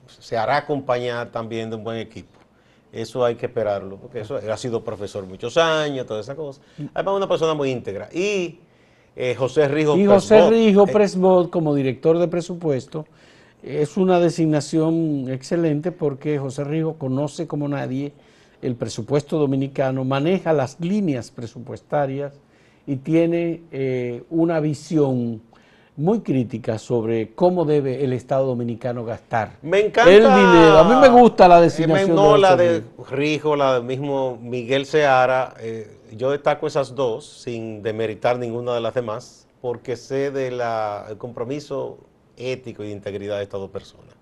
se 0.07 0.37
hará 0.37 0.59
acompañar 0.59 1.31
también 1.31 1.71
de 1.71 1.77
un 1.77 1.85
buen 1.85 1.99
equipo. 1.99 2.41
Eso 2.93 3.25
hay 3.25 3.35
que 3.35 3.47
esperarlo, 3.47 3.97
porque 3.97 4.21
eso 4.21 4.39
él 4.39 4.51
ha 4.51 4.57
sido 4.57 4.85
profesor 4.85 5.27
muchos 5.27 5.57
años, 5.57 6.07
toda 6.07 6.21
esa 6.21 6.37
cosa. 6.37 6.61
Además, 6.95 7.17
una 7.17 7.29
persona 7.29 7.55
muy 7.55 7.71
íntegra. 7.71 8.09
Y 8.13 8.61
eh, 9.17 9.35
José 9.35 9.67
Rijo 9.69 9.97
Y 9.97 10.07
José 10.07 10.37
Presbot, 10.37 10.53
Rijo 10.53 10.89
eh, 10.89 10.93
Presbot 10.93 11.51
como 11.51 11.75
director 11.75 12.19
de 12.19 12.29
presupuesto 12.29 13.07
es 13.65 13.97
una 13.97 14.21
designación 14.21 15.27
excelente 15.31 15.91
porque 15.91 16.39
José 16.39 16.65
Rijo 16.65 16.95
conoce 16.99 17.47
como 17.47 17.67
nadie 17.67 18.13
el 18.61 18.77
presupuesto 18.77 19.39
dominicano, 19.39 20.05
maneja 20.05 20.53
las 20.53 20.79
líneas 20.81 21.31
presupuestarias 21.31 22.35
y 22.87 22.97
tiene 22.97 23.63
eh, 23.73 24.23
una 24.29 24.61
visión 24.61 25.41
muy 25.97 26.21
crítica 26.21 26.79
sobre 26.79 27.35
cómo 27.35 27.65
debe 27.65 28.03
el 28.05 28.13
Estado 28.13 28.47
dominicano 28.47 29.05
gastar 29.05 29.59
Me 29.63 29.79
encanta. 29.81 30.11
el 30.11 30.23
dinero. 30.23 30.79
A 30.79 30.85
mí 30.89 31.01
me 31.01 31.09
gusta 31.09 31.47
la 31.47 31.59
Eh, 31.59 31.63
designación 31.63 32.17
no, 32.17 32.33
de 32.35 32.39
la 32.41 32.57
de 32.57 32.83
Rijo. 33.11 33.55
La 33.55 33.75
del 33.75 33.85
mismo 33.85 34.37
Miguel 34.41 34.87
Seara. 34.87 35.55
eh, 35.61 35.99
yo 36.17 36.31
destaco 36.31 36.67
esas 36.67 36.95
dos 36.95 37.25
sin 37.27 37.83
demeritar 37.83 38.39
ninguna 38.39 38.75
de 38.75 38.81
las 38.81 38.95
demás, 38.95 39.47
porque 39.61 39.97
sé 39.97 40.31
del 40.31 40.61
compromiso 41.19 41.99
ético 42.37 42.83
y 42.83 42.89
de 42.89 42.93
integridad 42.93 43.37
de 43.39 43.45
estas 43.45 43.61
dos 43.61 43.71
personas. 43.71 44.15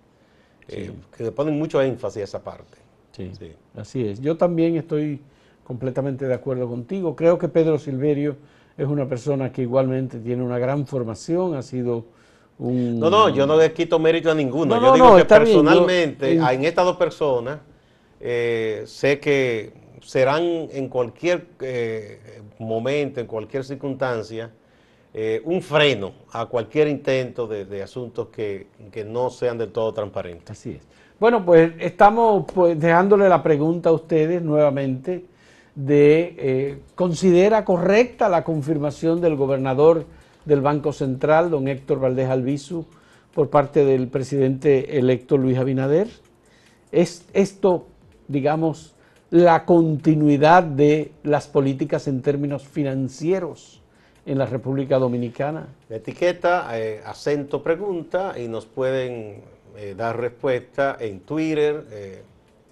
eh, 0.68 0.92
que 1.16 1.24
le 1.24 1.32
ponen 1.32 1.58
mucho 1.58 1.82
énfasis 1.82 2.20
a 2.22 2.24
esa 2.24 2.42
parte. 2.44 2.78
Sí, 3.10 3.30
Sí. 3.38 3.52
así 3.76 4.06
es. 4.06 4.20
Yo 4.20 4.36
también 4.38 4.76
estoy 4.76 5.20
completamente 5.64 6.26
de 6.26 6.32
acuerdo 6.32 6.66
contigo. 6.68 7.14
Creo 7.16 7.36
que 7.38 7.48
Pedro 7.48 7.78
Silverio 7.78 8.36
es 8.82 8.88
una 8.88 9.06
persona 9.06 9.52
que 9.52 9.62
igualmente 9.62 10.18
tiene 10.18 10.42
una 10.42 10.58
gran 10.58 10.86
formación, 10.86 11.54
ha 11.54 11.62
sido 11.62 12.04
un... 12.58 12.98
No, 12.98 13.10
no, 13.10 13.28
yo 13.28 13.46
no 13.46 13.56
le 13.56 13.72
quito 13.72 13.98
mérito 13.98 14.30
a 14.30 14.34
ninguno. 14.34 14.74
No, 14.74 14.80
yo 14.80 14.86
no, 14.88 14.94
digo 14.94 15.08
no, 15.10 15.14
que 15.16 15.22
está 15.22 15.38
bien, 15.38 15.56
yo- 15.56 15.62
personalmente, 15.62 16.32
en- 16.32 16.64
estas 16.64 16.84
dos 16.84 16.96
personas, 16.96 17.60
eh, 18.20 18.82
sé 18.86 19.18
que 19.18 19.72
serán 20.02 20.42
en 20.44 20.88
cualquier 20.88 21.46
eh, 21.60 22.42
momento, 22.58 23.20
en 23.20 23.26
cualquier 23.26 23.64
circunstancia, 23.64 24.50
eh, 25.14 25.42
un 25.44 25.60
freno 25.60 26.12
a 26.32 26.46
cualquier 26.46 26.88
intento 26.88 27.46
de, 27.46 27.82
asuntos 27.82 28.28
que, 28.28 28.68
no 29.06 29.30
sean 29.30 29.58
del 29.58 29.70
todo 29.70 29.92
transparentes. 29.92 30.50
Así 30.50 30.70
es. 30.70 30.82
Bueno, 31.20 31.44
pues 31.44 31.72
estamos 31.78 32.46
pues, 32.52 32.80
dejándole 32.80 33.28
la 33.28 33.42
pregunta 33.42 33.90
a 33.90 33.92
ustedes 33.92 34.42
nuevamente 34.42 35.24
de 35.74 36.34
eh, 36.38 36.78
considera 36.94 37.64
correcta 37.64 38.28
la 38.28 38.44
confirmación 38.44 39.20
del 39.20 39.36
gobernador 39.36 40.06
del 40.44 40.60
Banco 40.60 40.92
Central, 40.92 41.50
don 41.50 41.68
Héctor 41.68 42.00
Valdés 42.00 42.28
Albizu, 42.28 42.84
por 43.32 43.48
parte 43.48 43.84
del 43.84 44.08
presidente 44.08 44.98
electo 44.98 45.36
Luis 45.36 45.58
Abinader. 45.58 46.08
¿Es 46.90 47.26
esto, 47.32 47.86
digamos, 48.28 48.94
la 49.30 49.64
continuidad 49.64 50.62
de 50.62 51.12
las 51.22 51.48
políticas 51.48 52.06
en 52.06 52.20
términos 52.20 52.66
financieros 52.66 53.80
en 54.26 54.36
la 54.36 54.44
República 54.44 54.98
Dominicana? 54.98 55.68
La 55.88 55.96
etiqueta, 55.96 56.68
eh, 56.78 57.00
acento 57.06 57.62
pregunta, 57.62 58.34
y 58.38 58.48
nos 58.48 58.66
pueden 58.66 59.40
eh, 59.76 59.94
dar 59.96 60.20
respuesta 60.20 60.98
en 61.00 61.20
Twitter 61.20 61.86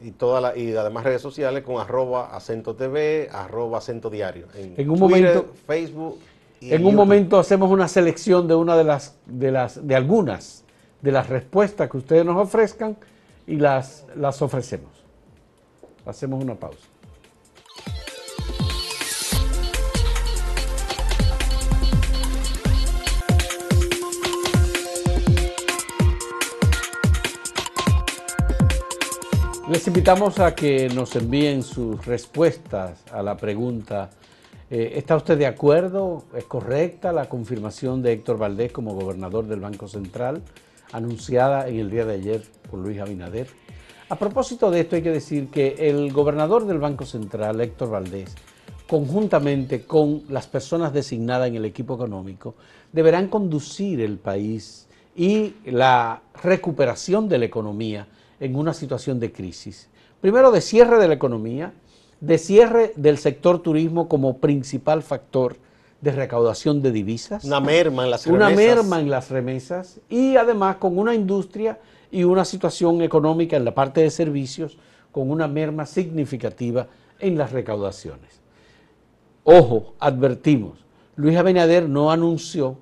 y, 0.03 0.13
toda 0.13 0.41
la, 0.41 0.57
y 0.57 0.75
además 0.75 1.05
redes 1.05 1.23
sociales 1.23 1.63
con 1.63 1.81
arroba 1.81 2.35
acento 2.35 2.75
TV, 2.75 3.29
arroba 3.33 3.79
acento 3.79 4.11
diario. 4.11 4.47
En, 4.55 4.91
un 4.91 4.99
momento, 4.99 5.47
Facebook. 5.67 6.19
en 6.61 6.87
un 6.87 6.95
momento 6.95 7.39
hacemos 7.39 7.71
una 7.71 7.89
selección 7.89 8.49
de 8.49 8.55
una 8.55 8.77
de 8.77 8.85
las, 8.85 9.17
de 9.27 9.51
las, 9.51 9.87
de 9.87 9.95
algunas 9.95 10.65
de 11.03 11.13
las 11.13 11.29
respuestas 11.29 11.91
que 11.91 11.97
ustedes 11.97 12.25
nos 12.25 12.37
ofrezcan 12.37 12.97
y 13.47 13.57
las, 13.57 14.07
las 14.17 14.41
ofrecemos. 14.43 14.91
Hacemos 16.07 16.43
una 16.43 16.55
pausa. 16.55 16.90
Les 29.81 29.87
invitamos 29.87 30.39
a 30.41 30.55
que 30.55 30.91
nos 30.91 31.17
envíen 31.17 31.63
sus 31.63 32.05
respuestas 32.05 33.03
a 33.11 33.23
la 33.23 33.39
pregunta, 33.39 34.11
eh, 34.71 34.93
¿está 34.97 35.17
usted 35.17 35.39
de 35.39 35.47
acuerdo? 35.47 36.25
¿Es 36.37 36.45
correcta 36.45 37.13
la 37.15 37.31
confirmación 37.31 38.03
de 38.03 38.13
Héctor 38.13 38.37
Valdés 38.37 38.73
como 38.73 38.95
gobernador 38.95 39.47
del 39.47 39.61
Banco 39.61 39.89
Central, 39.89 40.43
anunciada 40.93 41.67
en 41.67 41.79
el 41.79 41.91
día 41.91 42.05
de 42.05 42.13
ayer 42.13 42.43
por 42.71 42.81
Luis 42.81 43.01
Abinader? 43.01 43.47
A 44.11 44.17
propósito 44.17 44.71
de 44.71 44.81
esto 44.81 44.97
hay 44.97 45.03
que 45.03 45.13
decir 45.13 45.49
que 45.49 45.77
el 45.79 46.13
gobernador 46.13 46.67
del 46.67 46.79
Banco 46.79 47.07
Central, 47.07 47.59
Héctor 47.63 47.89
Valdés, 47.89 48.35
conjuntamente 48.87 49.87
con 49.87 50.25
las 50.29 50.47
personas 50.47 50.93
designadas 50.93 51.49
en 51.49 51.57
el 51.57 51.65
equipo 51.65 51.95
económico, 51.95 52.55
deberán 52.93 53.29
conducir 53.29 54.03
el 54.03 54.19
país 54.19 54.89
y 55.17 55.55
la 55.65 56.21
recuperación 56.43 57.31
de 57.31 57.39
la 57.39 57.47
economía 57.47 58.07
en 58.41 58.57
una 58.57 58.75
situación 58.75 59.21
de 59.21 59.33
crisis. 59.33 59.89
Primero, 60.21 60.51
de 60.51 60.61
cierre 60.61 60.99
de 60.99 61.09
la 61.09 61.15
economía, 61.15 61.73
de 62.21 62.39
cierre 62.39 62.93
del 62.97 63.19
sector 63.19 63.63
turismo 63.63 64.09
como 64.09 64.39
principal 64.39 65.03
factor 65.03 65.57
de 66.01 66.13
recaudación 66.13 66.83
de 66.83 66.93
divisas. 66.93 67.45
Una 67.45 67.61
merma 67.61 68.05
en 68.05 68.11
las 68.11 68.27
remesas. 68.27 68.49
Una 68.49 68.57
merma 68.57 69.01
en 69.01 69.11
las 69.11 69.31
remesas 69.31 70.01
y 70.09 70.37
además 70.37 70.77
con 70.77 70.99
una 70.99 71.15
industria 71.15 71.79
y 72.11 72.25
una 72.25 72.45
situación 72.45 73.03
económica 73.03 73.57
en 73.57 73.65
la 73.65 73.75
parte 73.75 74.01
de 74.01 74.11
servicios 74.11 74.79
con 75.13 75.31
una 75.31 75.47
merma 75.47 75.87
significativa 75.87 76.89
en 77.19 77.37
las 77.37 77.53
recaudaciones. 77.53 78.41
Ojo, 79.45 79.95
advertimos, 79.99 80.79
Luis 81.17 81.37
Abinader 81.37 81.89
no 81.89 82.11
anunció 82.11 82.79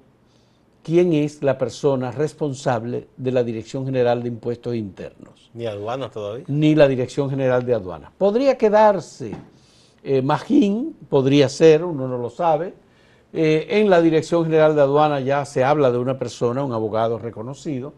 quién 0.88 1.12
es 1.12 1.42
la 1.42 1.58
persona 1.58 2.10
responsable 2.10 3.08
de 3.18 3.30
la 3.30 3.44
Dirección 3.44 3.84
General 3.84 4.22
de 4.22 4.28
Impuestos 4.30 4.74
Internos. 4.74 5.50
Ni 5.52 5.66
aduanas 5.66 6.10
todavía. 6.10 6.46
Ni 6.48 6.74
la 6.74 6.88
Dirección 6.88 7.28
General 7.28 7.62
de 7.66 7.74
Aduanas. 7.74 8.10
Podría 8.16 8.56
quedarse 8.56 9.32
eh, 10.02 10.22
Magín, 10.22 10.96
podría 11.10 11.50
ser, 11.50 11.84
uno 11.84 12.08
no 12.08 12.16
lo 12.16 12.30
sabe. 12.30 12.72
Eh, 13.34 13.66
en 13.68 13.90
la 13.90 14.00
Dirección 14.00 14.44
General 14.44 14.74
de 14.74 14.80
Aduanas 14.80 15.22
ya 15.26 15.44
se 15.44 15.62
habla 15.62 15.90
de 15.92 15.98
una 15.98 16.18
persona, 16.18 16.64
un 16.64 16.72
abogado 16.72 17.18
reconocido, 17.18 17.92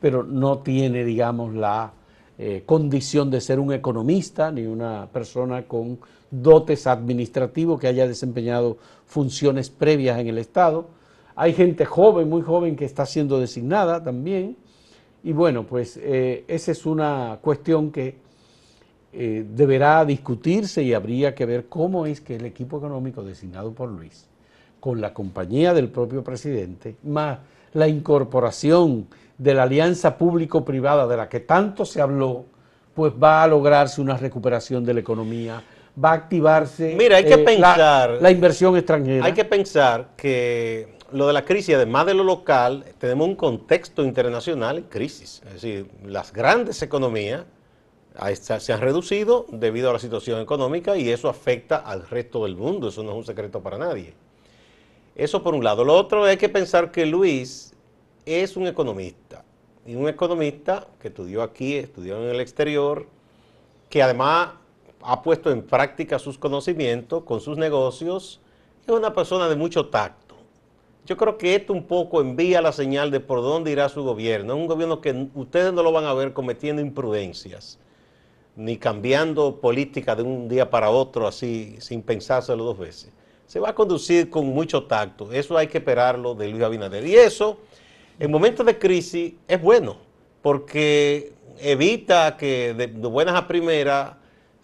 pero 0.00 0.22
no 0.22 0.58
tiene, 0.58 1.02
digamos, 1.02 1.52
la 1.52 1.94
eh, 2.38 2.62
condición 2.64 3.28
de 3.28 3.40
ser 3.40 3.58
un 3.58 3.72
economista 3.72 4.52
ni 4.52 4.66
una 4.66 5.08
persona 5.12 5.64
con 5.66 5.98
dotes 6.30 6.86
administrativos 6.86 7.80
que 7.80 7.88
haya 7.88 8.06
desempeñado 8.06 8.76
funciones 9.04 9.68
previas 9.68 10.20
en 10.20 10.28
el 10.28 10.38
Estado 10.38 10.94
hay 11.36 11.52
gente 11.52 11.84
joven, 11.84 12.28
muy 12.28 12.40
joven, 12.40 12.74
que 12.74 12.86
está 12.86 13.04
siendo 13.04 13.38
designada 13.38 14.02
también. 14.02 14.56
Y 15.22 15.32
bueno, 15.32 15.64
pues 15.64 15.98
eh, 16.02 16.44
esa 16.48 16.72
es 16.72 16.86
una 16.86 17.38
cuestión 17.42 17.92
que 17.92 18.16
eh, 19.12 19.44
deberá 19.48 20.04
discutirse 20.04 20.82
y 20.82 20.94
habría 20.94 21.34
que 21.34 21.44
ver 21.44 21.66
cómo 21.66 22.06
es 22.06 22.22
que 22.22 22.36
el 22.36 22.46
equipo 22.46 22.78
económico 22.78 23.22
designado 23.22 23.72
por 23.72 23.90
Luis, 23.90 24.26
con 24.80 25.00
la 25.00 25.12
compañía 25.12 25.74
del 25.74 25.90
propio 25.90 26.24
presidente, 26.24 26.96
más 27.04 27.38
la 27.74 27.86
incorporación 27.86 29.06
de 29.36 29.52
la 29.54 29.64
alianza 29.64 30.16
público-privada 30.16 31.06
de 31.06 31.16
la 31.18 31.28
que 31.28 31.40
tanto 31.40 31.84
se 31.84 32.00
habló, 32.00 32.46
pues 32.94 33.12
va 33.12 33.42
a 33.42 33.46
lograrse 33.46 34.00
una 34.00 34.16
recuperación 34.16 34.84
de 34.86 34.94
la 34.94 35.00
economía, 35.00 35.62
va 36.02 36.12
a 36.12 36.14
activarse 36.14 36.94
Mira, 36.96 37.18
hay 37.18 37.24
que 37.24 37.34
eh, 37.34 37.38
pensar, 37.38 38.18
la 38.22 38.30
inversión 38.30 38.74
extranjera. 38.76 39.26
Hay 39.26 39.34
que 39.34 39.44
pensar 39.44 40.08
que 40.16 40.95
lo 41.12 41.26
de 41.26 41.32
la 41.32 41.44
crisis, 41.44 41.74
además 41.74 42.06
de 42.06 42.14
lo 42.14 42.24
local, 42.24 42.84
tenemos 42.98 43.28
un 43.28 43.36
contexto 43.36 44.04
internacional 44.04 44.78
en 44.78 44.84
crisis. 44.84 45.42
Es 45.46 45.54
decir, 45.54 45.90
las 46.04 46.32
grandes 46.32 46.82
economías 46.82 47.44
se 48.40 48.72
han 48.72 48.80
reducido 48.80 49.46
debido 49.50 49.90
a 49.90 49.92
la 49.92 49.98
situación 49.98 50.40
económica 50.40 50.96
y 50.96 51.10
eso 51.10 51.28
afecta 51.28 51.76
al 51.76 52.08
resto 52.08 52.44
del 52.44 52.56
mundo. 52.56 52.88
Eso 52.88 53.02
no 53.02 53.10
es 53.10 53.16
un 53.16 53.24
secreto 53.24 53.62
para 53.62 53.78
nadie. 53.78 54.14
Eso 55.14 55.42
por 55.42 55.54
un 55.54 55.62
lado. 55.62 55.84
Lo 55.84 55.94
otro 55.94 56.24
hay 56.24 56.36
que 56.36 56.48
pensar 56.48 56.90
que 56.90 57.06
Luis 57.06 57.74
es 58.24 58.56
un 58.56 58.66
economista. 58.66 59.44
Y 59.86 59.94
un 59.94 60.08
economista 60.08 60.88
que 61.00 61.08
estudió 61.08 61.42
aquí, 61.42 61.74
estudió 61.74 62.16
en 62.22 62.34
el 62.34 62.40
exterior, 62.40 63.06
que 63.88 64.02
además 64.02 64.50
ha 65.02 65.22
puesto 65.22 65.52
en 65.52 65.62
práctica 65.62 66.18
sus 66.18 66.38
conocimientos 66.38 67.22
con 67.22 67.40
sus 67.40 67.56
negocios. 67.56 68.40
Es 68.84 68.92
una 68.92 69.14
persona 69.14 69.48
de 69.48 69.54
mucho 69.54 69.86
tacto 69.86 70.25
yo 71.06 71.16
creo 71.16 71.38
que 71.38 71.54
esto 71.54 71.72
un 71.72 71.84
poco 71.84 72.20
envía 72.20 72.60
la 72.60 72.72
señal 72.72 73.10
de 73.12 73.20
por 73.20 73.40
dónde 73.40 73.70
irá 73.70 73.88
su 73.88 74.02
gobierno. 74.02 74.56
Un 74.56 74.66
gobierno 74.66 75.00
que 75.00 75.28
ustedes 75.34 75.72
no 75.72 75.82
lo 75.82 75.92
van 75.92 76.04
a 76.04 76.12
ver 76.12 76.32
cometiendo 76.32 76.82
imprudencias, 76.82 77.78
ni 78.56 78.76
cambiando 78.76 79.60
política 79.60 80.16
de 80.16 80.24
un 80.24 80.48
día 80.48 80.68
para 80.68 80.90
otro 80.90 81.28
así, 81.28 81.76
sin 81.78 82.02
pensárselo 82.02 82.64
dos 82.64 82.78
veces. 82.78 83.10
Se 83.46 83.60
va 83.60 83.70
a 83.70 83.74
conducir 83.74 84.28
con 84.28 84.46
mucho 84.46 84.84
tacto. 84.84 85.32
Eso 85.32 85.56
hay 85.56 85.68
que 85.68 85.78
esperarlo 85.78 86.34
de 86.34 86.48
Luis 86.48 86.64
Abinader. 86.64 87.06
Y 87.06 87.14
eso, 87.14 87.58
en 88.18 88.28
momentos 88.28 88.66
de 88.66 88.76
crisis, 88.76 89.34
es 89.46 89.62
bueno, 89.62 89.98
porque 90.42 91.34
evita 91.60 92.36
que 92.36 92.74
de 92.74 92.88
buenas 92.88 93.36
a 93.36 93.46
primeras 93.46 94.14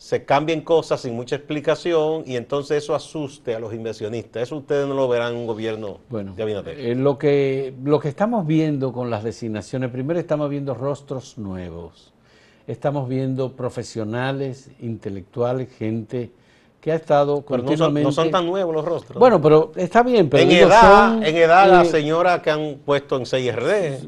se 0.02 0.24
cambien 0.24 0.62
cosas 0.62 1.02
sin 1.02 1.14
mucha 1.14 1.36
explicación 1.36 2.24
y 2.26 2.34
entonces 2.34 2.82
eso 2.82 2.96
asuste 2.96 3.54
a 3.54 3.60
los 3.60 3.72
inversionistas. 3.72 4.42
Eso 4.42 4.56
ustedes 4.56 4.88
no 4.88 4.94
lo 4.94 5.06
verán 5.06 5.34
en 5.34 5.38
un 5.38 5.46
gobierno 5.46 6.00
bueno, 6.10 6.34
de 6.34 6.42
Abinader. 6.42 6.80
Eh, 6.80 6.96
lo, 6.96 7.18
que, 7.18 7.72
lo 7.84 8.00
que 8.00 8.08
estamos 8.08 8.44
viendo 8.44 8.92
con 8.92 9.10
las 9.10 9.22
designaciones, 9.22 9.92
primero 9.92 10.18
estamos 10.18 10.50
viendo 10.50 10.74
rostros 10.74 11.38
nuevos, 11.38 12.12
estamos 12.66 13.08
viendo 13.08 13.54
profesionales, 13.54 14.72
intelectuales, 14.80 15.72
gente 15.72 16.32
que 16.82 16.90
ha 16.90 16.96
estado 16.96 17.42
continuamente... 17.42 18.02
No 18.02 18.10
son, 18.10 18.32
tan 18.32 18.44
nuevos 18.44 18.74
los 18.74 18.84
rostros. 18.84 19.16
Bueno, 19.16 19.40
pero 19.40 19.70
está 19.76 20.02
bien, 20.02 20.28
pero... 20.28 20.42
En 20.42 20.50
edad, 20.50 21.22
en 21.22 21.36
edad 21.36 21.70
la 21.70 21.82
eh, 21.82 21.84
señora 21.84 22.42
que 22.42 22.50
han 22.50 22.80
puesto 22.84 23.16
en 23.16 23.24
CIRD. 23.24 24.00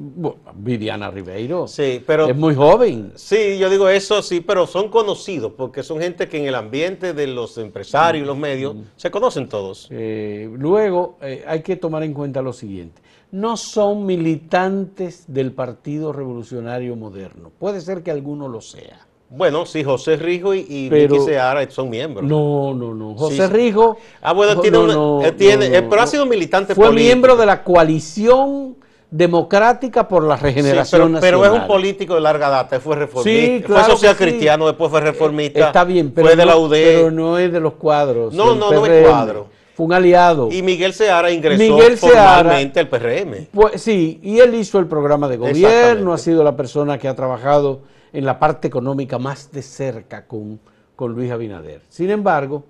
Viviana 0.54 1.08
Ribeiro. 1.08 1.68
Sí, 1.68 2.02
pero... 2.04 2.26
Es 2.26 2.34
muy 2.34 2.56
joven. 2.56 3.12
Sí, 3.14 3.58
yo 3.58 3.70
digo 3.70 3.88
eso 3.88 4.22
sí, 4.22 4.40
pero 4.40 4.66
son 4.66 4.88
conocidos, 4.88 5.52
porque 5.56 5.84
son 5.84 6.00
gente 6.00 6.28
que 6.28 6.36
en 6.38 6.46
el 6.46 6.56
ambiente 6.56 7.14
de 7.14 7.28
los 7.28 7.58
empresarios 7.58 8.24
y 8.24 8.26
los 8.26 8.36
medios 8.36 8.74
se 8.96 9.08
conocen 9.08 9.48
todos. 9.48 9.86
Eh, 9.90 10.50
luego, 10.52 11.16
eh, 11.22 11.44
hay 11.46 11.62
que 11.62 11.76
tomar 11.76 12.02
en 12.02 12.12
cuenta 12.12 12.42
lo 12.42 12.52
siguiente. 12.52 13.00
No 13.30 13.56
son 13.56 14.04
militantes 14.04 15.26
del 15.28 15.52
Partido 15.52 16.12
Revolucionario 16.12 16.96
Moderno. 16.96 17.52
Puede 17.56 17.80
ser 17.80 18.02
que 18.02 18.10
alguno 18.10 18.48
lo 18.48 18.60
sea 18.60 19.06
bueno, 19.36 19.66
sí, 19.66 19.82
José 19.82 20.16
Rijo 20.16 20.54
y, 20.54 20.64
y 20.68 20.88
Vicky 20.88 21.18
Seara 21.20 21.68
son 21.70 21.90
miembros. 21.90 22.24
No, 22.24 22.72
no, 22.72 22.94
no. 22.94 23.14
José 23.16 23.48
Rijo. 23.48 23.96
Ah, 24.22 24.32
bueno, 24.32 24.60
tiene, 24.60 24.78
una, 24.78 25.32
tiene 25.32 25.82
pero 25.82 26.02
ha 26.02 26.06
sido 26.06 26.24
militante 26.24 26.74
Fue 26.74 26.92
miembro 26.92 27.36
de 27.36 27.44
la 27.44 27.64
coalición 27.64 28.76
democrática 29.10 30.08
por 30.08 30.24
la 30.24 30.36
regeneración 30.36 31.14
sí, 31.14 31.18
pero, 31.20 31.40
pero, 31.40 31.54
es 31.54 31.62
un 31.62 31.68
político 31.68 32.16
de 32.16 32.20
larga 32.20 32.48
data, 32.48 32.80
fue 32.80 32.96
reformista, 32.96 33.56
sí, 33.56 33.62
claro 33.62 33.84
fue 33.84 33.92
social 33.92 34.16
cristiano, 34.16 34.66
después 34.66 34.90
fue 34.90 35.00
reformista, 35.00 35.66
está 35.66 35.84
bien, 35.84 36.10
pero 36.10 36.26
fue 36.26 36.36
de 36.36 36.44
no, 36.44 36.50
la 36.50 36.56
UD. 36.56 36.70
Pero 36.72 37.10
no 37.12 37.38
es 37.38 37.52
de 37.52 37.60
los 37.60 37.74
cuadros. 37.74 38.34
No, 38.34 38.54
no, 38.54 38.72
no 38.72 38.86
es 38.86 39.06
cuadro. 39.06 39.46
Fue 39.74 39.86
un 39.86 39.92
aliado. 39.92 40.50
Y 40.52 40.62
Miguel 40.62 40.94
Seara 40.94 41.32
ingresó 41.32 41.78
formalmente 41.96 42.78
al 42.78 42.88
PRM. 42.88 43.48
Pues, 43.52 43.82
sí, 43.82 44.20
y 44.22 44.38
él 44.38 44.54
hizo 44.54 44.78
el 44.78 44.86
programa 44.86 45.26
de 45.26 45.36
gobierno, 45.36 46.12
ha 46.12 46.18
sido 46.18 46.44
la 46.44 46.56
persona 46.56 46.98
que 46.98 47.08
ha 47.08 47.14
trabajado 47.16 47.80
en 48.14 48.24
la 48.24 48.38
parte 48.38 48.68
económica 48.68 49.18
más 49.18 49.50
de 49.50 49.60
cerca 49.60 50.24
con, 50.26 50.60
con 50.94 51.12
Luis 51.12 51.32
Abinader. 51.32 51.82
Sin 51.88 52.10
embargo, 52.10 52.64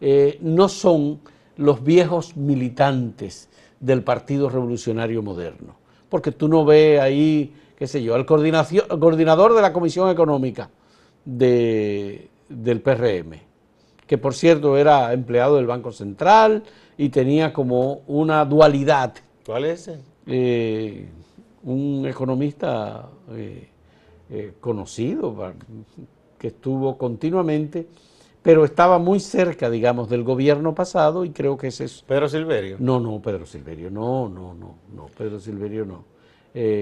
eh, 0.00 0.38
no 0.40 0.70
son 0.70 1.20
los 1.58 1.84
viejos 1.84 2.34
militantes 2.34 3.50
del 3.78 4.02
Partido 4.02 4.48
Revolucionario 4.48 5.22
Moderno, 5.22 5.76
porque 6.08 6.32
tú 6.32 6.48
no 6.48 6.64
ves 6.64 6.98
ahí, 6.98 7.54
qué 7.76 7.86
sé 7.86 8.02
yo, 8.02 8.14
al 8.14 8.24
coordinador 8.24 9.54
de 9.54 9.60
la 9.60 9.72
Comisión 9.74 10.08
Económica 10.08 10.70
de, 11.26 12.30
del 12.48 12.80
PRM, 12.80 13.34
que 14.06 14.16
por 14.16 14.32
cierto 14.32 14.78
era 14.78 15.12
empleado 15.12 15.56
del 15.56 15.66
Banco 15.66 15.92
Central 15.92 16.62
y 16.96 17.10
tenía 17.10 17.52
como 17.52 18.00
una 18.06 18.46
dualidad. 18.46 19.12
¿Cuál 19.44 19.66
es 19.66 19.88
ese? 19.88 20.00
Eh, 20.26 21.06
un 21.64 22.06
economista 22.06 23.10
eh, 23.32 23.68
eh, 24.30 24.54
conocido, 24.60 25.54
que 26.38 26.48
estuvo 26.48 26.98
continuamente, 26.98 27.86
pero 28.42 28.64
estaba 28.64 28.98
muy 28.98 29.20
cerca, 29.20 29.70
digamos, 29.70 30.08
del 30.08 30.22
gobierno 30.22 30.74
pasado 30.74 31.24
y 31.24 31.30
creo 31.30 31.56
que 31.56 31.68
ese 31.68 31.84
es... 31.84 32.02
¿Pedro 32.02 32.28
Silverio? 32.28 32.76
No, 32.78 33.00
no, 33.00 33.20
Pedro 33.20 33.46
Silverio, 33.46 33.90
no, 33.90 34.28
no, 34.28 34.54
no, 34.54 34.76
no, 34.94 35.06
Pedro 35.16 35.40
Silverio 35.40 35.84
no. 35.84 36.04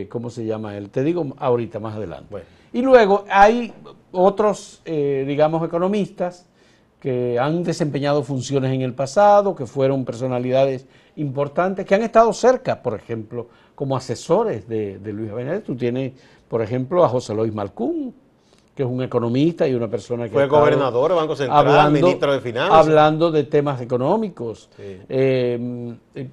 ¿Cómo 0.09 0.31
se 0.31 0.45
llama 0.47 0.77
él? 0.77 0.91
Te 0.91 1.03
digo 1.03 1.35
ahorita, 1.37 1.81
más 1.81 1.97
adelante. 1.97 2.45
Y 2.73 2.81
luego 2.83 3.25
hay 3.29 3.73
otros, 4.13 4.83
digamos, 4.85 5.67
economistas 5.67 6.47
que 7.01 7.39
han 7.39 7.63
desempeñado 7.65 8.23
funciones 8.23 8.73
en 8.73 8.83
el 8.83 8.95
pasado, 8.95 9.55
que 9.55 9.67
fueron 9.67 10.05
personalidades 10.05 10.87
importantes, 11.17 11.87
que 11.87 11.95
han 11.95 12.03
estado 12.03 12.33
cerca, 12.33 12.83
por 12.83 12.95
ejemplo, 12.95 13.49
como 13.75 13.97
asesores 13.97 14.69
de, 14.69 14.99
Luis 15.05 15.31
Abinader. 15.31 15.63
Tú 15.63 15.77
tienes, 15.77 16.13
por 16.49 16.63
ejemplo, 16.63 17.05
a 17.05 17.09
José 17.09 17.35
Luis 17.35 17.53
Malcún, 17.53 18.15
que 18.75 18.83
es 18.83 18.89
un 18.89 19.03
economista 19.03 19.69
y 19.69 19.75
una 19.75 19.89
persona 19.89 20.25
que... 20.25 20.31
Fue 20.31 20.49
gobernador 20.49 21.11
del 21.11 21.19
Banco 21.19 21.37
Central, 21.37 21.93
ministro 21.93 22.33
de 22.33 22.41
Finanzas. 22.41 22.77
Hablando 22.77 23.31
de 23.31 23.45
temas 23.45 23.81
económicos. 23.81 24.69
Eh, 24.79 25.97
eh, 26.15 26.29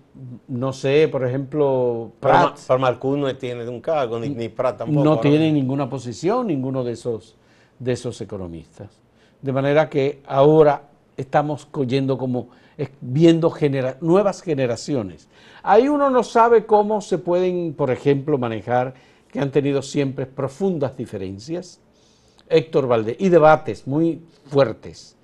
no 0.47 0.73
sé, 0.73 1.07
por 1.07 1.23
ejemplo, 1.23 2.11
Prat. 2.19 2.57
Pero, 2.67 2.79
Malcún 2.79 3.21
no 3.21 3.35
tiene 3.35 3.67
un 3.69 3.79
cargo, 3.79 4.19
ni, 4.19 4.29
ni 4.29 4.49
Prat 4.49 4.79
tampoco. 4.79 5.03
No 5.03 5.19
tiene 5.19 5.51
ninguna 5.51 5.87
posición, 5.87 6.47
ninguno 6.47 6.83
de 6.83 6.93
esos, 6.93 7.35
de 7.77 7.91
esos 7.91 8.19
economistas. 8.21 8.89
De 9.39 9.51
manera 9.51 9.87
que 9.87 10.21
ahora 10.25 10.83
estamos 11.17 11.65
cogiendo 11.65 12.17
como 12.17 12.49
viendo 13.01 13.53
nuevas 14.01 14.41
generaciones. 14.41 15.27
Ahí 15.63 15.87
uno 15.87 16.09
no 16.09 16.23
sabe 16.23 16.65
cómo 16.65 17.01
se 17.01 17.17
pueden, 17.17 17.73
por 17.73 17.91
ejemplo, 17.91 18.37
manejar, 18.37 18.93
que 19.31 19.39
han 19.39 19.51
tenido 19.51 19.81
siempre 19.81 20.25
profundas 20.25 20.97
diferencias, 20.97 21.79
Héctor 22.49 22.87
Valdés, 22.87 23.15
y 23.19 23.29
debates 23.29 23.87
muy 23.87 24.21
fuertes, 24.47 25.15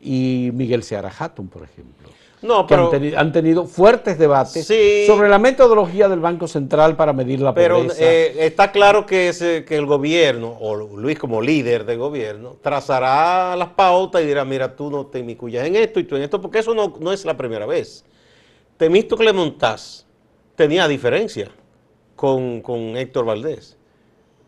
y 0.00 0.50
Miguel 0.52 0.82
Seara 0.82 1.12
Hatton, 1.16 1.48
por 1.48 1.62
ejemplo. 1.62 2.08
No, 2.44 2.66
pero, 2.66 2.92
han, 3.16 3.32
tenido 3.32 3.64
fuertes 3.64 4.18
debates 4.18 4.66
sobre 5.06 5.30
la 5.30 5.38
metodología 5.38 6.10
del 6.10 6.20
Banco 6.20 6.46
Central 6.46 6.94
para 6.94 7.14
medir 7.14 7.40
la 7.40 7.54
pobreza. 7.54 7.70
Pero 7.78 7.94
eh, 7.98 8.36
está 8.40 8.70
claro 8.70 9.06
que, 9.06 9.64
que 9.66 9.74
el 9.74 9.86
gobierno, 9.86 10.54
o 10.60 10.76
Luis 10.76 11.18
como 11.18 11.40
líder 11.40 11.86
del 11.86 11.96
gobierno, 11.96 12.58
trazará 12.60 13.56
las 13.56 13.70
pautas 13.70 14.22
y 14.22 14.26
dirá, 14.26 14.44
mira, 14.44 14.76
tú 14.76 14.90
no 14.90 15.06
te 15.06 15.20
inmiscuyas 15.20 15.66
en 15.66 15.76
esto 15.76 15.98
y 16.00 16.04
tú 16.04 16.16
en 16.16 16.22
esto, 16.22 16.38
porque 16.38 16.58
eso 16.58 16.74
no, 16.74 17.12
es 17.12 17.24
la 17.24 17.34
primera 17.34 17.64
vez. 17.64 18.04
Temisto 18.76 19.16
Clemontaz 19.16 20.04
tenía 20.54 20.86
diferencia 20.86 21.50
con, 22.14 22.60
con 22.60 22.94
Héctor 22.98 23.24
Valdés. 23.24 23.78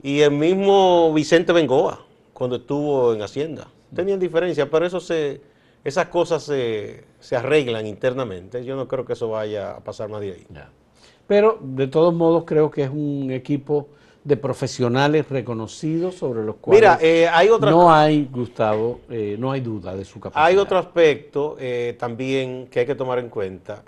Y 0.03 0.21
el 0.21 0.33
mismo 0.33 1.15
Vicente 1.15 1.51
Bengoa, 1.55 2.05
cuando 2.35 2.57
estuvo 2.57 3.15
en 3.15 3.23
Hacienda, 3.23 3.69
tenían 3.95 4.21
diferencia, 4.21 4.71
pero 4.71 4.85
eso 4.85 5.01
se 5.01 5.41
esas 5.87 6.09
cosas 6.09 6.43
se, 6.43 7.05
arreglan 7.37 7.87
internamente. 7.87 8.65
Yo 8.65 8.75
no 8.75 8.89
creo 8.89 9.05
que 9.05 9.13
eso 9.13 9.29
vaya 9.29 9.71
a 9.71 9.81
pasar 9.81 10.09
más 10.09 10.21
de 10.21 10.33
ahí. 10.33 10.47
Pero 11.29 11.59
de 11.63 11.87
todos 11.87 12.13
modos 12.13 12.43
creo 12.45 12.73
que 12.73 12.83
es 12.83 12.91
un 12.91 13.31
equipo 13.31 13.89
de 14.25 14.37
profesionales 14.37 15.29
reconocidos 15.29 16.17
sobre 16.17 16.43
los 16.43 16.57
cuales 16.57 16.81
Mira, 16.81 16.99
eh, 17.01 17.29
hay 17.29 17.49
otra 17.49 17.71
no 17.71 17.93
hay, 17.93 18.29
Gustavo, 18.29 18.99
eh, 19.09 19.37
no 19.39 19.53
hay 19.53 19.61
duda 19.61 19.95
de 19.95 20.05
su 20.05 20.19
capacidad. 20.19 20.45
Hay 20.45 20.57
otro 20.57 20.77
aspecto 20.77 21.57
eh, 21.61 21.95
también 21.97 22.67
que 22.67 22.81
hay 22.81 22.87
que 22.87 22.97
tomar 22.97 23.21
en 23.21 23.29
cuenta. 23.29 23.85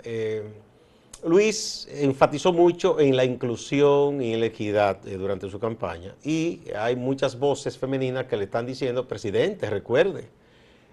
Luis 1.25 1.85
enfatizó 1.91 2.53
mucho 2.53 2.97
en 3.01 3.17
la 3.17 3.25
inclusión 3.25 4.21
y 4.21 4.33
en 4.33 4.39
la 4.39 4.45
equidad 4.45 5.01
durante 5.01 5.49
su 5.49 5.59
campaña 5.59 6.15
y 6.23 6.61
hay 6.73 6.95
muchas 6.95 7.37
voces 7.37 7.77
femeninas 7.77 8.23
que 8.27 8.37
le 8.37 8.45
están 8.45 8.65
diciendo, 8.65 9.05
presidente, 9.05 9.69
recuerde, 9.69 10.38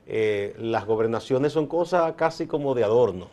eh, 0.07 0.55
las 0.59 0.87
gobernaciones 0.87 1.53
son 1.53 1.67
cosas 1.67 2.15
casi 2.17 2.47
como 2.47 2.75
de 2.75 2.85
adorno. 2.85 3.29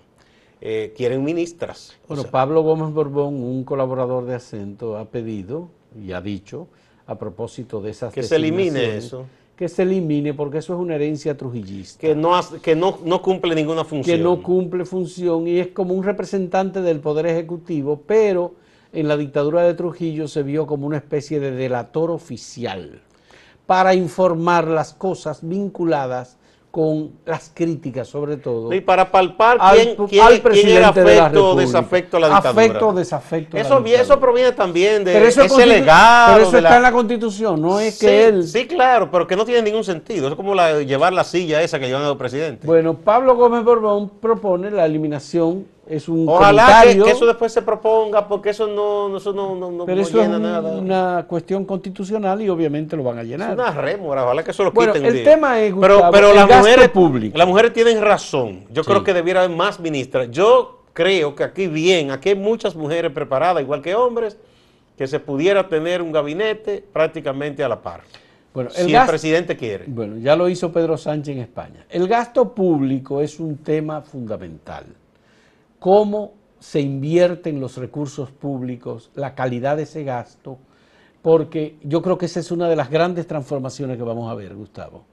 Eh, 0.62 0.94
quieren 0.96 1.24
ministras. 1.24 1.94
Bueno, 2.08 2.24
Pablo 2.24 2.62
Gómez 2.62 2.94
Borbón, 2.94 3.36
un 3.36 3.64
colaborador 3.64 4.26
de 4.26 4.36
acento, 4.36 4.98
ha 4.98 5.06
pedido 5.06 5.70
y 6.02 6.14
ha 6.14 6.22
dicho 6.22 6.68
a 7.06 7.18
propósito 7.18 7.82
de 7.82 7.92
esas 7.92 8.14
que 8.14 8.24
se 8.24 8.38
elimine 8.38 8.96
eso 8.96 9.26
que 9.56 9.70
se 9.70 9.84
elimine 9.84 10.34
porque 10.34 10.58
eso 10.60 10.74
es 10.74 10.80
una 10.80 10.96
herencia 10.96 11.38
trujillista. 11.38 12.00
Que 12.00 12.16
no, 12.16 12.32
que 12.62 12.76
no, 12.76 13.00
no, 13.06 13.22
cumple 13.22 13.54
ninguna 13.54 13.84
función. 13.84 14.18
Que 14.18 14.22
no 14.24 14.42
cumple 14.42 14.84
función 14.86 15.48
y 15.48 15.60
es 15.60 15.68
como 15.68 15.94
un 15.94 16.04
representante 16.04 16.82
del 16.82 17.00
Poder 17.00 17.28
Ejecutivo, 17.28 18.02
pero 18.08 18.56
en 18.92 19.08
la 19.08 19.16
dictadura 19.16 19.64
de 19.64 19.74
Trujillo 19.74 20.28
se 20.28 20.44
vio 20.44 20.66
como 20.66 20.88
una 20.88 20.98
especie 20.98 21.40
de 21.40 21.52
delator 21.52 22.10
oficial 22.12 23.02
para 23.66 23.94
informar 23.94 24.68
las 24.68 24.94
cosas 24.94 25.48
vinculadas 25.48 26.38
con 26.74 27.20
las 27.24 27.52
críticas 27.54 28.08
sobre 28.08 28.36
todo. 28.36 28.74
Y 28.74 28.82
para 28.82 29.12
palpar 29.12 29.60
quién, 29.76 29.96
quién, 30.08 30.70
era 30.70 30.88
afecto 30.90 31.52
o 31.52 31.56
desafecto 31.56 32.18
a 32.18 32.20
la 32.20 32.30
dictadura. 32.30 32.64
Afecto 32.64 32.88
o 32.88 32.94
desafecto 32.94 33.58
eso, 33.58 33.86
eso 33.86 34.20
proviene 34.20 34.54
también 34.54 35.04
de 35.04 35.28
ese 35.28 35.68
legado. 35.68 36.34
Pero 36.34 36.48
eso 36.48 36.58
está 36.58 36.78
en 36.78 36.82
la 36.82 36.92
constitución, 36.92 37.62
no 37.62 37.80
es 37.80 38.00
que 38.00 38.26
él... 38.26 38.48
Sí, 38.48 38.66
claro, 38.66 39.12
pero 39.12 39.28
que 39.28 39.36
no 39.36 39.46
tiene 39.46 39.62
ningún 39.62 39.84
sentido. 39.84 40.28
Es 40.28 40.34
como 40.34 40.56
la, 40.56 40.82
llevar 40.82 41.14
la 41.14 41.24
silla 41.24 41.62
esa 41.62 41.80
que 41.80 41.86
llevan 41.86 42.06
al 42.06 42.18
presidente. 42.18 42.66
Bueno, 42.66 42.96
Pablo 42.96 43.36
Gómez 43.36 43.64
Borbón 43.64 44.10
propone 44.10 44.72
la 44.72 44.88
eliminación 44.88 45.68
es 45.86 46.08
un 46.08 46.28
Ojalá 46.28 46.84
que, 46.84 46.92
eso 46.92 47.26
después 47.26 47.52
se 47.52 47.62
proponga, 47.62 48.26
porque 48.28 48.52
eso 48.52 48.68
no, 48.68 49.18
eso 49.18 49.34
no, 49.34 49.56
no, 49.56 49.86
Pero 49.86 50.02
eso 50.02 50.22
es 50.22 50.30
una 50.30 51.26
cuestión 51.28 51.66
constitucional 51.66 52.42
y 52.42 52.50
obviamente 52.50 52.96
lo 52.96 53.04
van 53.04 53.20
a 53.20 53.24
llenar. 53.24 53.52
Es 53.52 53.60
una 53.60 53.72
rémora, 53.72 54.24
ojalá 54.24 54.44
que 54.44 54.52
eso 54.52 54.64
lo 54.64 54.72
bueno, 54.72 54.94
quiten. 54.94 55.14
El 55.14 55.24
tema 55.24 55.60
es, 55.60 55.74
pero, 55.80 56.10
pero 56.12 56.34
las, 56.34 56.48
mujeres, 56.48 56.90
las 57.34 57.48
mujeres 57.48 57.74
tienen 57.74 58.02
razón. 58.02 58.66
Yo 58.72 58.84
creo 58.84 59.04
que 59.04 59.14
debiera 59.14 59.44
haber 59.44 59.56
más 59.56 59.80
ministras. 59.80 60.32
Yo 60.32 60.84
creo 60.94 61.36
que 61.36 61.44
aquí 61.44 61.68
bien, 61.68 62.12
aquí 62.12 62.30
hay 62.30 62.36
muchas 62.36 62.76
mujeres 62.76 63.12
preparadas, 63.12 63.62
igual 63.62 63.82
que 63.82 63.94
hombres, 63.94 64.38
que 64.98 65.08
se 65.08 65.20
pudiera 65.20 65.68
tener 65.68 66.02
un 66.02 66.14
gabinete 66.14 66.84
prácticamente 66.94 67.62
a 67.62 67.68
la 67.68 67.82
par. 67.82 68.02
Bueno, 68.54 68.70
el 68.78 68.86
si 68.86 68.96
el 68.96 69.06
presidente 69.06 69.58
quiere. 69.58 69.86
Bueno, 69.88 70.18
ya 70.18 70.36
lo 70.36 70.48
hizo 70.48 70.72
Pedro 70.72 70.96
Sánchez 70.96 71.36
en 71.36 71.42
España. 71.42 71.86
El 71.90 72.08
gasto 72.08 72.54
público 72.54 73.20
es 73.20 73.40
un 73.40 73.58
tema 73.58 74.02
fundamental 74.02 74.86
cómo 75.84 76.32
se 76.62 76.80
invierten 76.80 77.60
los 77.60 77.76
recursos 77.76 78.32
públicos, 78.32 79.12
la 79.16 79.36
calidad 79.36 79.76
de 79.76 79.84
ese 79.84 80.06
gasto, 80.06 80.58
porque 81.22 81.76
yo 81.84 82.02
creo 82.02 82.18
que 82.18 82.28
esa 82.28 82.40
es 82.40 82.52
una 82.52 82.70
de 82.70 82.78
las 82.78 82.90
grandes 82.90 83.28
transformaciones 83.28 83.98
que 83.98 84.04
vamos 84.04 84.32
a 84.32 84.34
ver, 84.34 84.56
Gustavo. 84.56 85.04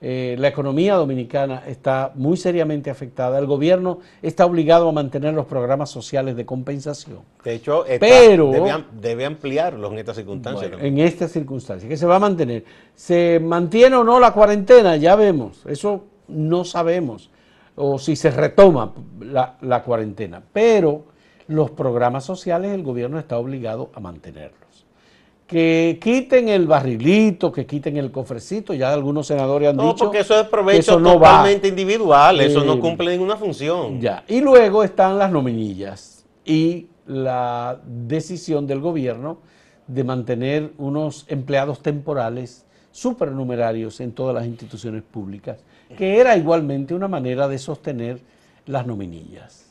Eh, 0.00 0.36
la 0.38 0.48
economía 0.48 0.94
dominicana 0.94 1.64
está 1.66 2.12
muy 2.14 2.38
seriamente 2.38 2.88
afectada. 2.88 3.38
El 3.38 3.44
gobierno 3.44 3.98
está 4.22 4.46
obligado 4.46 4.88
a 4.88 4.92
mantener 4.92 5.34
los 5.34 5.44
programas 5.44 5.90
sociales 5.90 6.34
de 6.34 6.46
compensación. 6.46 7.18
De 7.44 7.56
hecho, 7.56 7.84
pero, 8.00 8.50
debe, 8.90 9.26
ampliarlos 9.26 9.92
en 9.92 9.98
estas 9.98 10.16
circunstancias. 10.16 10.72
en 10.80 10.98
estas 10.98 11.30
circunstancias, 11.30 11.86
que 11.86 11.98
se 11.98 12.06
va 12.06 12.16
a 12.16 12.20
mantener. 12.20 12.64
¿Se 12.94 13.38
mantiene 13.38 13.96
o 13.96 14.04
no 14.04 14.18
la 14.18 14.32
cuarentena? 14.32 14.96
Ya 14.96 15.14
vemos. 15.14 15.60
Eso 15.66 16.04
no 16.26 16.64
sabemos 16.64 17.29
o 17.80 17.98
si 17.98 18.14
se 18.14 18.30
retoma 18.30 18.92
la, 19.20 19.82
cuarentena. 19.82 20.42
Pero 20.52 21.04
los 21.48 21.70
programas 21.70 22.24
sociales 22.24 22.72
el 22.72 22.82
gobierno 22.82 23.18
está 23.18 23.38
obligado 23.38 23.90
a 23.94 24.00
mantenerlos. 24.00 24.60
Que 25.46 25.98
quiten 26.00 26.48
el 26.48 26.66
barrilito, 26.66 27.50
que 27.50 27.66
quiten 27.66 27.96
el 27.96 28.12
cofrecito, 28.12 28.72
ya 28.72 28.92
algunos 28.92 29.26
senadores 29.26 29.70
han 29.70 29.76
dicho. 29.76 29.86
No, 29.86 29.96
porque 29.96 30.20
eso 30.20 30.38
es 30.38 30.46
provecho 30.46 30.98
totalmente 30.98 31.66
individual, 31.66 32.40
eso 32.40 32.62
no 32.62 32.74
eh, 32.74 32.78
cumple 32.78 33.12
ninguna 33.12 33.36
función. 33.36 34.00
Ya, 34.00 34.22
y 34.28 34.40
luego 34.40 34.84
están 34.84 35.18
las 35.18 35.32
nominillas 35.32 36.24
y 36.44 36.86
la 37.06 37.80
decisión 37.84 38.66
del 38.68 38.80
gobierno 38.80 39.38
de 39.88 40.04
mantener 40.04 40.72
unos 40.78 41.24
empleados 41.28 41.82
temporales 41.82 42.64
supernumerarios 42.90 44.00
en 44.00 44.12
todas 44.12 44.34
las 44.34 44.46
instituciones 44.46 45.02
públicas 45.02 45.58
que 45.96 46.18
era 46.18 46.36
igualmente 46.36 46.94
una 46.94 47.08
manera 47.08 47.48
de 47.48 47.58
sostener 47.58 48.20
las 48.66 48.86
nominillas. 48.86 49.66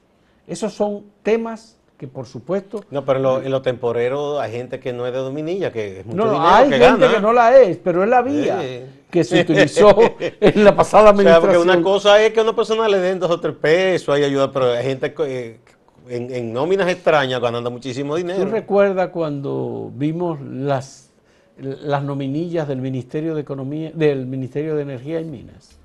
Esos 0.48 0.74
son 0.74 1.06
temas 1.24 1.78
que 1.98 2.08
por 2.08 2.26
supuesto... 2.26 2.84
No, 2.92 3.04
pero 3.04 3.42
en 3.42 3.52
lo, 3.52 3.62
temporero 3.62 4.40
hay 4.40 4.54
gente 4.54 4.80
que 4.80 4.94
no 4.94 5.06
es 5.06 5.12
de 5.12 5.20
dominilla, 5.20 5.72
que 5.72 6.00
es 6.00 6.06
mucho 6.06 6.26
no, 6.26 6.48
hay 6.48 6.70
gente 6.70 7.08
que 7.10 7.20
no 7.20 7.34
la 7.34 7.60
es, 7.60 7.78
pero 7.78 8.04
es 8.04 8.10
la 8.10 8.22
vía 8.22 8.58
que 9.12 9.24
se 9.24 9.42
utilizó 9.42 9.98
en 10.20 10.64
la 10.64 10.76
pasada 10.76 11.10
administración. 11.10 11.50
O 11.50 11.52
sea, 11.52 11.62
porque 11.62 11.78
una 11.78 11.84
cosa 11.84 12.22
es 12.24 12.32
que 12.32 12.40
a 12.40 12.44
una 12.44 12.56
persona 12.56 12.88
le 12.88 13.00
den 13.00 13.20
dos 13.20 13.30
o 13.30 13.40
tres 13.40 13.56
pesos, 13.56 14.16
hay 14.16 14.24
ayuda, 14.24 14.50
pero 14.52 14.72
hay 14.72 14.84
gente 14.84 15.14
eh, 15.26 15.60
en, 16.08 16.54
nóminas 16.54 16.88
extrañas 16.88 17.42
ganando 17.42 17.70
muchísimo 17.70 18.16
dinero. 18.16 18.46
¿Tú 18.46 18.50
recuerdas 18.50 19.10
cuando 19.10 19.92
vimos 19.94 20.40
las, 20.42 21.09
las 21.62 22.04
nominillas 22.04 22.68
del 22.68 22.82
Ministerio 22.82 23.36
de 23.36 23.42
Economía, 23.42 23.92
del 23.94 24.26
Ministerio 24.26 24.76
de 24.76 24.84
Energía 24.84 25.20
y 25.22 25.26
Minas? 25.26 25.80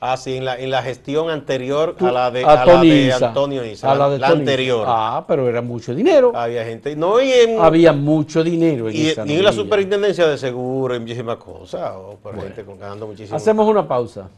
Ah, 0.00 0.16
sí, 0.16 0.36
en 0.36 0.44
la, 0.44 0.56
en 0.56 0.70
la 0.70 0.80
gestión 0.82 1.28
anterior 1.28 1.96
a 1.98 2.12
la 2.12 2.30
de, 2.30 2.44
a, 2.44 2.64
la 2.64 2.80
de 2.80 3.12
Antonio 3.12 3.64
Isa, 3.64 3.90
a 3.90 3.96
la, 3.96 4.08
de 4.10 4.24
anterior. 4.24 4.84
Ah, 4.86 5.24
pero 5.26 5.48
era 5.48 5.60
mucho 5.60 5.92
dinero. 5.92 6.30
Había 6.36 6.64
gente, 6.64 6.94
no, 6.94 7.20
y 7.20 7.32
en, 7.32 7.58
Había 7.60 7.92
mucho 7.92 8.44
dinero 8.44 8.88
en 8.88 8.94
y, 8.94 9.08
y 9.08 9.36
en 9.36 9.44
la 9.44 9.52
superintendencia 9.52 10.28
de 10.28 10.38
seguro, 10.38 10.94
en 10.94 11.02
muchísimas 11.02 11.38
cosas, 11.38 11.94
o 11.96 12.16
por 12.22 12.40
gente 12.40 12.64
ganando 12.78 13.08
muchísimo. 13.08 13.36
Hacemos 13.36 13.66
una 13.66 13.88
pausa. 13.88 14.28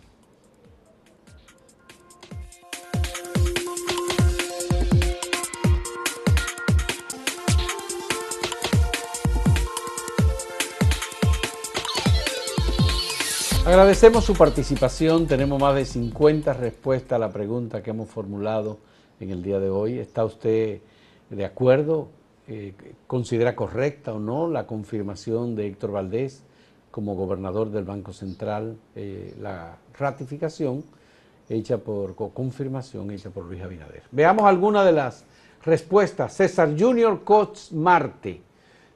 Agradecemos 13.71 14.25
su 14.25 14.35
participación. 14.35 15.29
Tenemos 15.29 15.61
más 15.61 15.77
de 15.77 15.85
50 15.85 16.55
respuestas 16.55 17.15
a 17.15 17.19
la 17.21 17.31
pregunta 17.31 17.85
que 17.85 17.91
hemos 17.91 18.09
formulado 18.09 18.79
en 19.21 19.31
el 19.31 19.45
día 19.45 19.61
de 19.61 19.71
hoy. 19.71 20.01
¿Está 20.01 20.25
usted 20.25 20.81
de 21.31 21.45
acuerdo? 21.45 22.09
Eh, 22.49 22.75
¿Considera 23.07 23.55
correcta 23.55 24.13
o 24.13 24.19
no 24.19 24.49
la 24.49 24.67
confirmación 24.67 25.55
de 25.55 25.69
Héctor 25.69 25.93
Valdés 25.93 26.43
como 26.91 27.15
gobernador 27.15 27.71
del 27.71 27.85
Banco 27.85 28.13
Central? 28.13 28.77
Eh, 28.97 29.37
la 29.41 29.79
ratificación 29.97 30.83
hecha 31.49 31.79
por, 31.79 32.17
confirmación 32.17 33.13
hecha 33.13 33.31
por 33.31 33.45
Luis 33.45 33.63
Abinader. 33.63 34.03
Veamos 34.11 34.47
algunas 34.47 34.85
de 34.85 34.93
las 34.93 35.25
respuestas. 35.63 36.35
César 36.35 36.75
Junior 36.77 37.23
Cots 37.23 37.71
Marte 37.71 38.43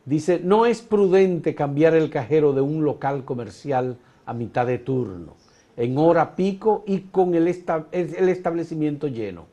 dice, 0.05 0.41
no 0.43 0.67
es 0.67 0.83
prudente 0.83 1.55
cambiar 1.55 1.95
el 1.95 2.11
cajero 2.11 2.53
de 2.53 2.61
un 2.61 2.83
local 2.83 3.25
comercial 3.25 3.99
a 4.27 4.35
mitad 4.35 4.67
de 4.67 4.79
turno, 4.79 5.37
en 5.77 5.99
hora 5.99 6.35
pico 6.37 6.85
y 6.87 7.01
con 7.01 7.35
el, 7.35 7.47
el 7.93 8.29
establecimiento 8.29 9.09
lleno, 9.09 9.47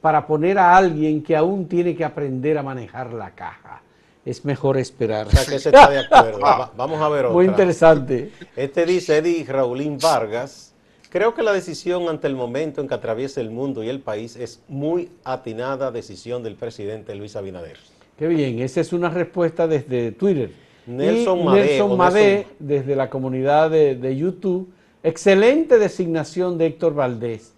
para 0.00 0.26
poner 0.26 0.58
a 0.58 0.76
alguien 0.76 1.22
que 1.22 1.36
aún 1.36 1.68
tiene 1.68 1.94
que 1.94 2.04
aprender 2.04 2.58
a 2.58 2.62
manejar 2.62 3.12
la 3.12 3.34
caja. 3.34 3.82
Es 4.24 4.44
mejor 4.44 4.76
esperar. 4.76 5.26
O 5.26 5.30
sea 5.30 5.44
que 5.44 5.58
se 5.58 5.70
está 5.70 5.90
de 5.90 6.00
acuerdo. 6.00 6.40
Vamos 6.76 7.00
a 7.00 7.08
ver 7.08 7.24
otra. 7.24 7.34
Muy 7.34 7.46
interesante. 7.46 8.30
Este 8.54 8.84
dice 8.84 9.18
Eddie 9.18 9.44
Raulín 9.44 9.98
Vargas. 9.98 10.74
Creo 11.08 11.34
que 11.34 11.42
la 11.42 11.52
decisión 11.52 12.08
ante 12.08 12.28
el 12.28 12.36
momento 12.36 12.80
en 12.80 12.86
que 12.86 12.94
atraviesa 12.94 13.40
el 13.40 13.50
mundo 13.50 13.82
y 13.82 13.88
el 13.88 14.00
país 14.00 14.36
es 14.36 14.62
muy 14.68 15.10
atinada 15.24 15.90
decisión 15.90 16.42
del 16.42 16.54
presidente 16.54 17.14
Luis 17.14 17.34
Abinader. 17.34 17.78
Qué 18.16 18.28
bien, 18.28 18.60
esa 18.60 18.80
es 18.80 18.92
una 18.92 19.08
respuesta 19.08 19.66
desde 19.66 20.12
Twitter. 20.12 20.52
Nelson 20.86 21.96
Madé, 21.96 22.46
desde 22.58 22.96
la 22.96 23.10
comunidad 23.10 23.70
de, 23.70 24.16
YouTube, 24.16 24.72
excelente 25.02 25.78
designación 25.78 26.58
de 26.58 26.66
Héctor 26.66 26.94
Valdés, 26.94 27.54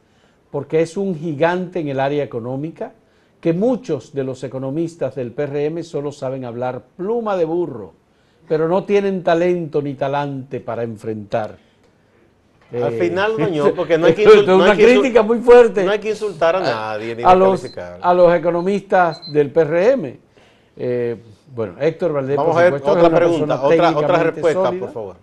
porque 0.51 0.83
es 0.83 0.97
un 0.97 1.15
gigante 1.19 1.81
en 1.81 1.89
el 1.89 2.01
área 2.01 2.23
económica, 2.23 2.93
que 3.41 3.53
muchos 3.53 4.13
de 4.13 4.25
los 4.25 4.45
economistas 4.45 5.15
del 5.15 5.33
PRM 5.33 5.83
solo 5.83 6.13
saben 6.13 6.45
hablar 6.45 6.83
pluma 6.97 7.37
de 7.37 7.45
burro, 7.45 7.95
pero 8.49 8.69
no 8.69 8.85
tienen 8.85 9.23
talento 9.23 9.83
ni 9.83 9.95
talante 9.95 10.61
para 10.61 10.83
enfrentar. 10.83 11.59
Al 12.73 12.93
final, 12.93 13.37
doño, 13.37 13.75
porque 13.77 13.99
no 13.99 14.07
hay 14.07 14.15
que 14.15 14.23
insultar. 14.23 14.55
una 14.55 14.75
crítica 14.75 15.23
muy 15.23 15.39
fuerte. 15.41 15.85
No 15.85 15.91
hay 15.91 15.99
que 15.99 16.11
insultar 16.11 16.57
a 16.57 16.61
nadie. 16.61 17.17
Ni 17.17 17.23
a, 17.23 17.35
los, 17.35 17.67
a 17.77 18.15
los 18.15 18.35
economistas 18.35 19.31
del 19.33 19.51
PRM. 19.51 20.19
Eh, 20.77 21.23
bueno, 21.55 21.75
Héctor 21.81 22.13
Valdés, 22.13 22.37
Vamos 22.37 22.57
a 22.57 22.63
ver 22.63 22.75
otra 22.75 23.11
pregunta, 23.11 23.63
otra, 23.63 23.97
otra 23.97 24.23
respuesta, 24.23 24.73
por 24.73 24.93
favor. 24.93 25.17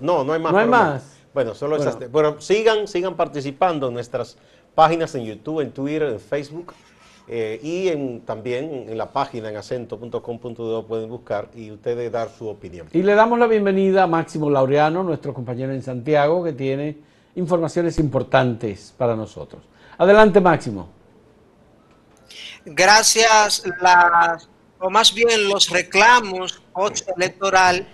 no, 0.00 0.24
no 0.24 0.32
hay 0.32 0.40
más. 0.40 0.52
No 0.52 0.58
hay 0.58 0.68
más. 0.68 1.18
Bueno, 1.34 1.54
solo 1.54 1.76
bueno. 1.76 1.90
Esas, 1.90 2.10
bueno, 2.10 2.40
sigan, 2.40 2.86
sigan 2.86 3.16
participando 3.16 3.88
en 3.88 3.94
nuestras 3.94 4.36
páginas 4.74 5.14
en 5.14 5.24
YouTube, 5.24 5.60
en 5.60 5.72
Twitter, 5.72 6.02
en 6.04 6.20
Facebook 6.20 6.74
eh, 7.28 7.60
y 7.62 7.88
en, 7.88 8.20
también 8.22 8.86
en 8.88 8.98
la 8.98 9.12
página 9.12 9.48
en 9.48 9.56
acento.com.do 9.56 10.86
pueden 10.86 11.08
buscar 11.08 11.48
y 11.54 11.70
ustedes 11.70 12.10
dar 12.10 12.28
su 12.28 12.48
opinión. 12.48 12.88
Y 12.92 13.02
le 13.02 13.14
damos 13.14 13.38
la 13.38 13.46
bienvenida 13.46 14.02
a 14.02 14.06
Máximo 14.06 14.50
Laureano, 14.50 15.02
nuestro 15.02 15.32
compañero 15.32 15.72
en 15.72 15.82
Santiago, 15.82 16.44
que 16.44 16.52
tiene 16.52 16.98
informaciones 17.34 17.98
importantes 17.98 18.94
para 18.96 19.16
nosotros. 19.16 19.62
Adelante, 19.98 20.40
Máximo. 20.40 20.88
Gracias. 22.64 23.62
Las 23.80 24.48
o 24.82 24.90
más 24.90 25.14
bien 25.14 25.48
los 25.48 25.70
reclamos 25.70 26.60
post-electoral 26.72 27.86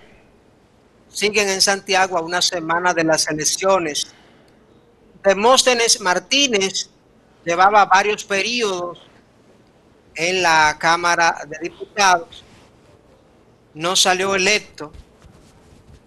siguen 1.08 1.48
en 1.50 1.60
Santiago 1.60 2.16
a 2.16 2.22
una 2.22 2.40
semana 2.40 2.94
de 2.94 3.04
las 3.04 3.28
elecciones. 3.28 4.14
Demóstenes 5.22 6.00
Martínez 6.00 6.88
llevaba 7.44 7.84
varios 7.84 8.24
periodos 8.24 9.00
en 10.14 10.42
la 10.42 10.76
Cámara 10.80 11.46
de 11.46 11.58
Diputados, 11.60 12.42
no 13.74 13.94
salió 13.94 14.34
electo. 14.34 14.90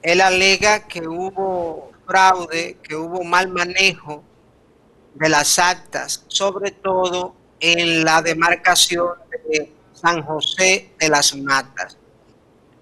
Él 0.01 0.19
alega 0.19 0.87
que 0.87 1.07
hubo 1.07 1.91
fraude, 2.07 2.77
que 2.81 2.95
hubo 2.95 3.23
mal 3.23 3.49
manejo 3.49 4.23
de 5.13 5.29
las 5.29 5.59
actas, 5.59 6.25
sobre 6.27 6.71
todo 6.71 7.35
en 7.59 8.03
la 8.03 8.23
demarcación 8.23 9.13
de 9.29 9.71
San 10.01 10.23
José 10.23 10.91
de 10.99 11.09
las 11.09 11.35
Matas. 11.35 11.97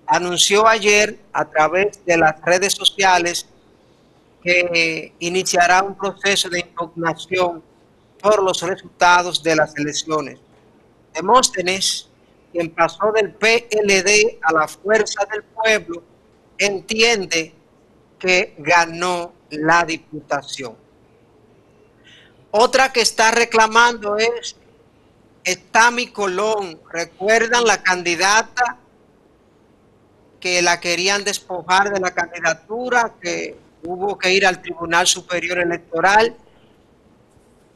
Anunció 0.08 0.68
ayer 0.68 1.20
a 1.34 1.46
través 1.46 2.04
de 2.06 2.18
las 2.18 2.42
redes 2.42 2.74
sociales 2.74 3.46
que 4.42 5.14
iniciará 5.20 5.84
un 5.84 5.96
proceso 5.96 6.50
de 6.50 6.62
impugnación 6.62 7.62
por 8.22 8.42
los 8.42 8.62
resultados 8.62 9.44
de 9.44 9.56
las 9.56 9.76
elecciones. 9.78 10.40
Demóstenes, 11.14 12.08
quien 12.52 12.72
pasó 12.72 13.12
del 13.12 13.34
PLD 13.34 14.40
a 14.42 14.54
la 14.54 14.68
Fuerza 14.68 15.26
del 15.32 15.44
Pueblo, 15.44 16.04
entiende 16.58 17.54
que 18.18 18.56
ganó 18.58 19.34
la 19.50 19.84
diputación. 19.86 20.76
Otra 22.52 22.92
que 22.92 23.02
está 23.02 23.32
reclamando 23.32 24.18
es 24.18 24.56
está 25.44 25.92
mi 25.92 26.08
Colón. 26.08 26.80
¿Recuerdan 26.92 27.66
la 27.66 27.82
candidata 27.82 28.78
que 30.40 30.62
la 30.62 30.80
querían 30.80 31.24
despojar 31.24 31.94
de 31.94 32.00
la 32.00 32.14
candidatura, 32.14 33.14
que 33.22 33.58
hubo 33.84 34.18
que 34.18 34.34
ir 34.34 34.46
al 34.46 34.62
Tribunal 34.62 35.08
Superior 35.08 35.60
Electoral? 35.60 36.36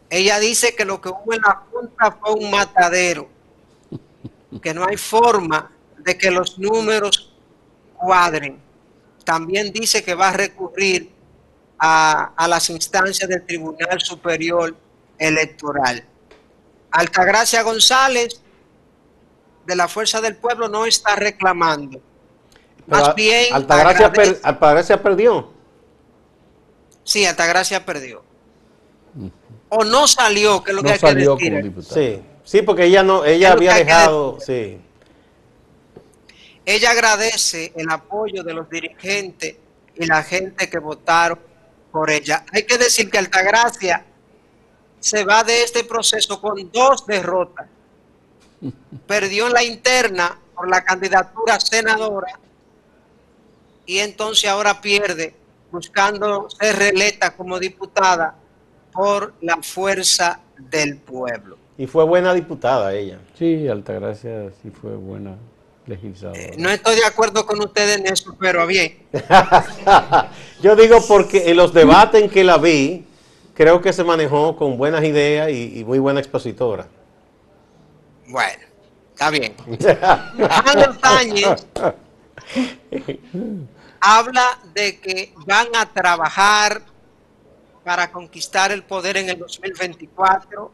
Ella 0.09 0.39
dice 0.39 0.75
que 0.75 0.85
lo 0.85 1.01
que 1.01 1.09
hubo 1.09 1.33
en 1.33 1.41
la 1.41 1.63
Junta 1.71 2.17
fue 2.21 2.33
un 2.33 2.51
matadero, 2.51 3.27
que 4.61 4.73
no 4.73 4.85
hay 4.85 4.97
forma 4.97 5.71
de 5.97 6.17
que 6.17 6.29
los 6.29 6.59
números 6.59 7.33
cuadren. 7.95 8.61
También 9.25 9.71
dice 9.71 10.03
que 10.03 10.13
va 10.13 10.29
a 10.29 10.33
recurrir 10.33 11.09
a, 11.79 12.33
a 12.35 12.47
las 12.47 12.69
instancias 12.69 13.27
del 13.27 13.45
Tribunal 13.45 13.99
Superior 14.01 14.75
Electoral. 15.17 16.05
Altagracia 16.93 17.63
González 17.63 18.39
de 19.65 19.75
la 19.75 19.87
Fuerza 19.87 20.21
del 20.21 20.35
Pueblo 20.35 20.69
no 20.69 20.85
está 20.85 21.15
reclamando. 21.15 21.99
Más 22.85 23.15
bien. 23.15 23.51
Altagracia, 23.51 25.01
perdió. 25.01 25.51
Sí, 27.03 27.25
Altagracia 27.25 27.83
perdió. 27.83 28.23
O 29.69 29.83
no 29.83 30.07
salió, 30.07 30.63
que 30.63 30.69
es 30.69 30.75
lo 30.75 30.83
que 30.83 30.91
hay 30.91 30.99
que 30.99 31.15
decir. 31.15 31.73
Sí, 31.81 32.21
sí, 32.43 32.61
porque 32.61 32.85
ella 32.85 33.01
no, 33.01 33.25
ella 33.25 33.53
había 33.53 33.73
dejado, 33.73 34.37
sí. 34.39 34.79
Ella 36.63 36.91
agradece 36.91 37.73
el 37.75 37.89
apoyo 37.89 38.43
de 38.43 38.53
los 38.53 38.69
dirigentes 38.69 39.55
y 39.95 40.05
la 40.05 40.21
gente 40.21 40.69
que 40.69 40.77
votaron 40.77 41.39
por 41.91 42.11
ella. 42.11 42.45
Hay 42.53 42.63
que 42.63 42.77
decir 42.77 43.09
que 43.09 43.17
Altagracia 43.17 44.05
se 45.03 45.25
va 45.25 45.43
de 45.43 45.63
este 45.63 45.83
proceso 45.83 46.39
con 46.39 46.71
dos 46.71 47.05
derrotas. 47.05 47.67
Perdió 49.07 49.47
en 49.47 49.53
la 49.53 49.63
interna 49.63 50.39
por 50.55 50.69
la 50.69 50.81
candidatura 50.81 51.59
senadora 51.59 52.39
y 53.85 53.97
entonces 53.97 54.49
ahora 54.49 54.79
pierde 54.79 55.35
buscando 55.69 56.49
ser 56.49 56.77
reeleta 56.77 57.35
como 57.35 57.59
diputada 57.59 58.35
por 58.93 59.33
la 59.41 59.57
fuerza 59.61 60.39
del 60.57 60.97
pueblo. 60.99 61.57
Y 61.77 61.85
fue 61.85 62.05
buena 62.05 62.33
diputada 62.33 62.93
ella. 62.93 63.19
Sí, 63.37 63.67
Altagracia 63.67 64.51
sí 64.61 64.69
fue 64.69 64.95
buena 64.95 65.35
legisladora. 65.85 66.39
Eh, 66.39 66.55
no 66.57 66.69
estoy 66.69 66.95
de 66.95 67.05
acuerdo 67.05 67.45
con 67.45 67.59
ustedes 67.59 67.97
en 67.97 68.07
eso, 68.07 68.37
pero 68.39 68.65
bien. 68.65 68.99
Yo 70.61 70.77
digo 70.77 71.03
porque 71.05 71.49
en 71.49 71.57
los 71.57 71.73
debates 71.73 72.23
en 72.23 72.29
que 72.29 72.45
la 72.45 72.57
vi, 72.57 73.05
creo 73.53 73.81
que 73.81 73.93
se 73.93 74.03
manejó 74.03 74.55
con 74.55 74.77
buenas 74.77 75.03
ideas 75.03 75.49
y, 75.49 75.83
muy 75.85 75.99
buena 75.99 76.19
expositora. 76.19 76.87
Bueno, 78.27 78.63
está 79.13 79.29
bien. 79.29 79.53
Alejandro 80.49 80.93
habla 84.05 84.59
de 84.73 84.99
que 84.99 85.33
van 85.45 85.67
a 85.75 85.85
trabajar 85.85 86.81
para 87.85 88.11
conquistar 88.11 88.71
el 88.73 88.83
poder 88.83 89.15
en 89.15 89.29
el 89.29 89.39
2024. 89.39 90.71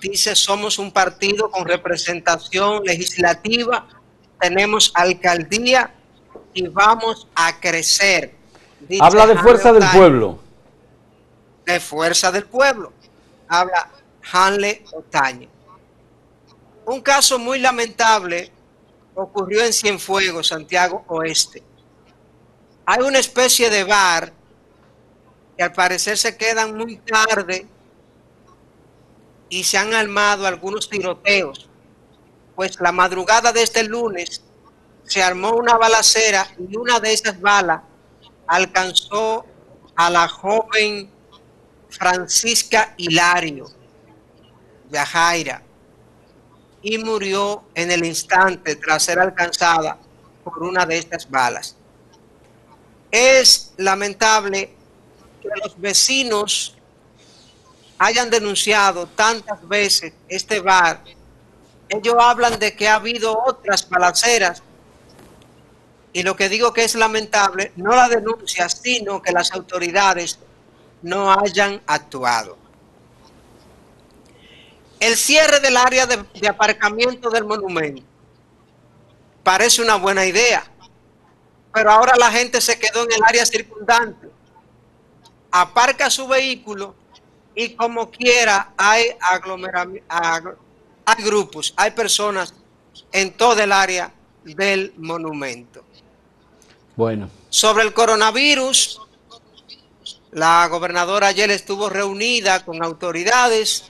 Dice, 0.00 0.36
somos 0.36 0.78
un 0.78 0.92
partido 0.92 1.50
con 1.50 1.64
representación 1.64 2.84
legislativa, 2.84 3.86
tenemos 4.38 4.92
alcaldía 4.94 5.94
y 6.52 6.68
vamos 6.68 7.28
a 7.34 7.58
crecer. 7.58 8.34
Habla 9.00 9.26
de 9.26 9.38
fuerza 9.38 9.72
del 9.72 9.88
pueblo. 9.90 10.43
De 11.64 11.80
fuerza 11.80 12.30
del 12.30 12.46
pueblo. 12.46 12.92
Habla 13.48 13.90
Hanle 14.32 14.84
Otaño. 14.92 15.48
Un 16.86 17.00
caso 17.00 17.38
muy 17.38 17.58
lamentable 17.58 18.52
ocurrió 19.14 19.64
en 19.64 19.72
Cienfuegos, 19.72 20.48
Santiago 20.48 21.04
Oeste. 21.08 21.62
Hay 22.86 23.00
una 23.00 23.18
especie 23.18 23.70
de 23.70 23.84
bar 23.84 24.32
que 25.56 25.62
al 25.62 25.72
parecer 25.72 26.18
se 26.18 26.36
quedan 26.36 26.76
muy 26.76 26.96
tarde 26.96 27.66
y 29.48 29.64
se 29.64 29.78
han 29.78 29.94
armado 29.94 30.46
algunos 30.46 30.88
tiroteos. 30.88 31.68
Pues 32.54 32.78
la 32.80 32.92
madrugada 32.92 33.52
de 33.52 33.62
este 33.62 33.84
lunes 33.84 34.42
se 35.04 35.22
armó 35.22 35.52
una 35.52 35.76
balacera 35.76 36.46
y 36.58 36.76
una 36.76 37.00
de 37.00 37.12
esas 37.12 37.40
balas 37.40 37.82
alcanzó 38.46 39.44
a 39.96 40.10
la 40.10 40.28
joven 40.28 41.10
Francisca 41.96 42.94
Hilario 42.96 43.70
de 44.90 44.98
Ajaira 44.98 45.62
y 46.82 46.98
murió 46.98 47.64
en 47.74 47.90
el 47.90 48.04
instante 48.04 48.76
tras 48.76 49.04
ser 49.04 49.18
alcanzada 49.18 49.98
por 50.42 50.62
una 50.62 50.84
de 50.84 50.98
estas 50.98 51.30
balas. 51.30 51.76
Es 53.10 53.72
lamentable 53.76 54.74
que 55.40 55.48
los 55.62 55.80
vecinos 55.80 56.76
hayan 57.98 58.28
denunciado 58.28 59.06
tantas 59.06 59.66
veces 59.66 60.12
este 60.28 60.60
bar. 60.60 61.02
Ellos 61.88 62.16
hablan 62.18 62.58
de 62.58 62.74
que 62.74 62.88
ha 62.88 62.96
habido 62.96 63.38
otras 63.46 63.88
balaceras 63.88 64.62
y 66.12 66.22
lo 66.22 66.36
que 66.36 66.48
digo 66.48 66.72
que 66.72 66.84
es 66.84 66.94
lamentable, 66.94 67.72
no 67.74 67.94
la 67.94 68.08
denuncia, 68.08 68.68
sino 68.68 69.20
que 69.20 69.32
las 69.32 69.52
autoridades 69.52 70.38
no 71.04 71.30
hayan 71.30 71.82
actuado. 71.86 72.56
El 74.98 75.16
cierre 75.16 75.60
del 75.60 75.76
área 75.76 76.06
de, 76.06 76.48
aparcamiento 76.48 77.28
del 77.28 77.44
monumento 77.44 78.02
parece 79.42 79.82
una 79.82 79.96
buena 79.96 80.24
idea, 80.24 80.64
pero 81.74 81.90
ahora 81.90 82.14
la 82.16 82.32
gente 82.32 82.58
se 82.62 82.78
quedó 82.78 83.02
en 83.04 83.12
el 83.12 83.22
área 83.22 83.44
circundante, 83.44 84.30
aparca 85.50 86.08
su 86.08 86.26
vehículo 86.26 86.94
y 87.54 87.74
como 87.74 88.10
quiera 88.10 88.72
hay 88.78 89.08
hay 91.06 91.22
grupos, 91.22 91.74
hay 91.76 91.90
personas 91.90 92.54
en 93.12 93.36
todo 93.36 93.62
el 93.62 93.72
área 93.72 94.10
del 94.42 94.94
monumento. 94.96 95.84
Bueno. 96.96 97.28
Sobre 97.50 97.82
el 97.82 97.92
coronavirus, 97.92 99.03
la 100.34 100.66
gobernadora 100.68 101.28
ayer 101.28 101.50
estuvo 101.52 101.88
reunida 101.88 102.64
con 102.64 102.82
autoridades 102.82 103.84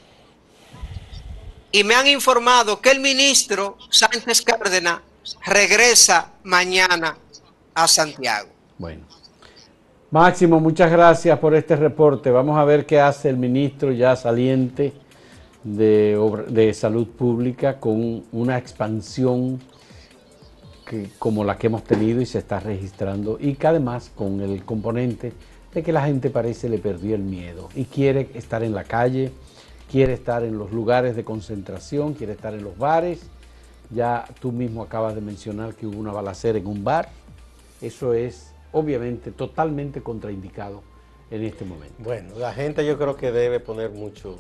y 1.73 1.83
me 1.85 1.95
han 1.95 2.07
informado 2.07 2.81
que 2.81 2.91
el 2.91 3.01
ministro 3.01 3.79
Sánchez 3.89 4.43
Cárdenas 4.43 5.01
regresa 5.47 6.33
mañana 6.45 7.17
a 7.75 7.89
Santiago. 7.89 8.51
Bueno. 8.79 9.07
Máximo, 10.11 10.61
muchas 10.61 10.93
gracias 10.93 11.37
por 11.39 11.55
este 11.55 11.77
reporte. 11.77 12.31
Vamos 12.31 12.59
a 12.59 12.65
ver 12.65 12.85
qué 12.85 13.01
hace 13.01 13.31
el 13.31 13.39
ministro 13.39 13.91
ya 13.91 14.15
saliente 14.15 14.93
de, 15.65 16.45
de 16.49 16.75
Salud 16.75 17.09
Pública 17.09 17.81
con 17.81 18.23
una 18.33 18.59
expansión 18.59 19.61
que, 20.87 21.09
como 21.19 21.43
la 21.43 21.57
que 21.57 21.69
hemos 21.69 21.85
tenido 21.85 22.21
y 22.21 22.27
se 22.27 22.39
está 22.39 22.61
registrando 22.61 23.39
y 23.41 23.55
que 23.55 23.67
además 23.67 24.13
con 24.15 24.43
el 24.43 24.63
componente 24.65 25.33
de 25.75 25.83
que 25.83 25.93
la 25.93 26.07
gente 26.07 26.31
parece 26.31 26.69
le 26.69 26.79
perdió 26.79 27.17
el 27.17 27.23
miedo 27.23 27.69
y 27.75 27.85
quiere 27.85 28.29
estar 28.35 28.63
en 28.63 28.75
la 28.75 28.85
calle, 28.85 29.33
quiere 29.91 30.13
estar 30.13 30.45
en 30.45 30.57
los 30.57 30.73
lugares 30.73 31.17
de 31.17 31.25
concentración, 31.25 32.15
quiere 32.15 32.33
estar 32.33 32.55
en 32.55 32.63
los 32.63 32.79
bares. 32.79 33.27
Ya 33.91 34.25
tú 34.41 34.53
mismo 34.53 34.83
acabas 34.83 35.15
de 35.15 35.21
mencionar 35.21 35.75
que 35.75 35.87
hubo 35.87 35.99
una 35.99 36.13
balacera 36.13 36.59
en 36.59 36.67
un 36.67 36.85
bar. 36.85 37.09
Eso 37.83 38.15
es 38.15 38.53
obviamente 38.73 39.33
totalmente 39.33 40.01
contraindicado 40.01 40.83
en 41.31 41.43
este 41.43 41.65
momento. 41.65 41.95
Bueno, 41.99 42.39
la 42.39 42.53
gente 42.53 42.87
yo 42.87 42.97
creo 42.97 43.17
que 43.17 43.33
debe 43.33 43.59
poner 43.59 43.91
mucho 43.91 44.39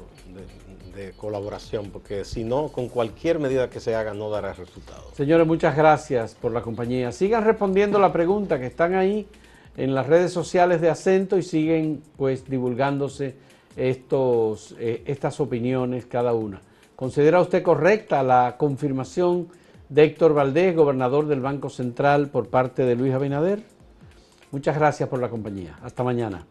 de, 0.94 1.12
colaboración, 1.16 1.90
porque 1.90 2.25
si 2.25 2.44
no, 2.44 2.68
con 2.68 2.88
cualquier 2.88 3.40
medida 3.40 3.68
que 3.68 3.81
se 3.81 3.97
haga 3.97 4.14
no 4.14 4.31
dará 4.31 4.53
resultados. 4.53 5.12
Señores, 5.14 5.44
muchas 5.44 5.77
gracias 5.77 6.37
por 6.37 6.53
la 6.53 6.62
compañía. 6.62 7.11
Sigan 7.11 7.44
respondiendo 7.44 7.99
la 7.99 8.12
pregunta 8.12 8.61
que 8.61 8.66
están 8.66 8.94
ahí 8.94 9.27
en 9.77 9.95
las 9.95 10.07
redes 10.07 10.33
sociales 10.33 10.81
de 10.81 10.91
Acento 10.91 11.37
y 11.37 11.43
siguen 11.43 12.03
pues 12.17 12.49
divulgándose 12.49 13.37
estos, 13.77 14.75
eh, 14.79 15.03
estas 15.07 15.41
opiniones 15.41 16.07
cada 16.07 16.33
una. 16.33 16.61
¿Considera 16.97 17.41
usted 17.41 17.63
correcta 17.63 18.23
la 18.23 18.57
confirmación 18.57 19.49
de 19.89 20.05
Héctor 20.05 20.35
Valdés, 20.35 20.77
gobernador 20.77 21.27
del 21.27 21.41
Banco 21.41 21.69
Central, 21.69 22.29
por 22.29 22.49
parte 22.49 22.85
de 22.85 22.95
Luis 22.95 23.13
Abinader? 23.13 23.63
Muchas 24.53 24.79
gracias 24.79 25.09
por 25.09 25.21
la 25.21 25.29
compañía. 25.29 25.77
Hasta 25.83 26.05
mañana. 26.05 26.47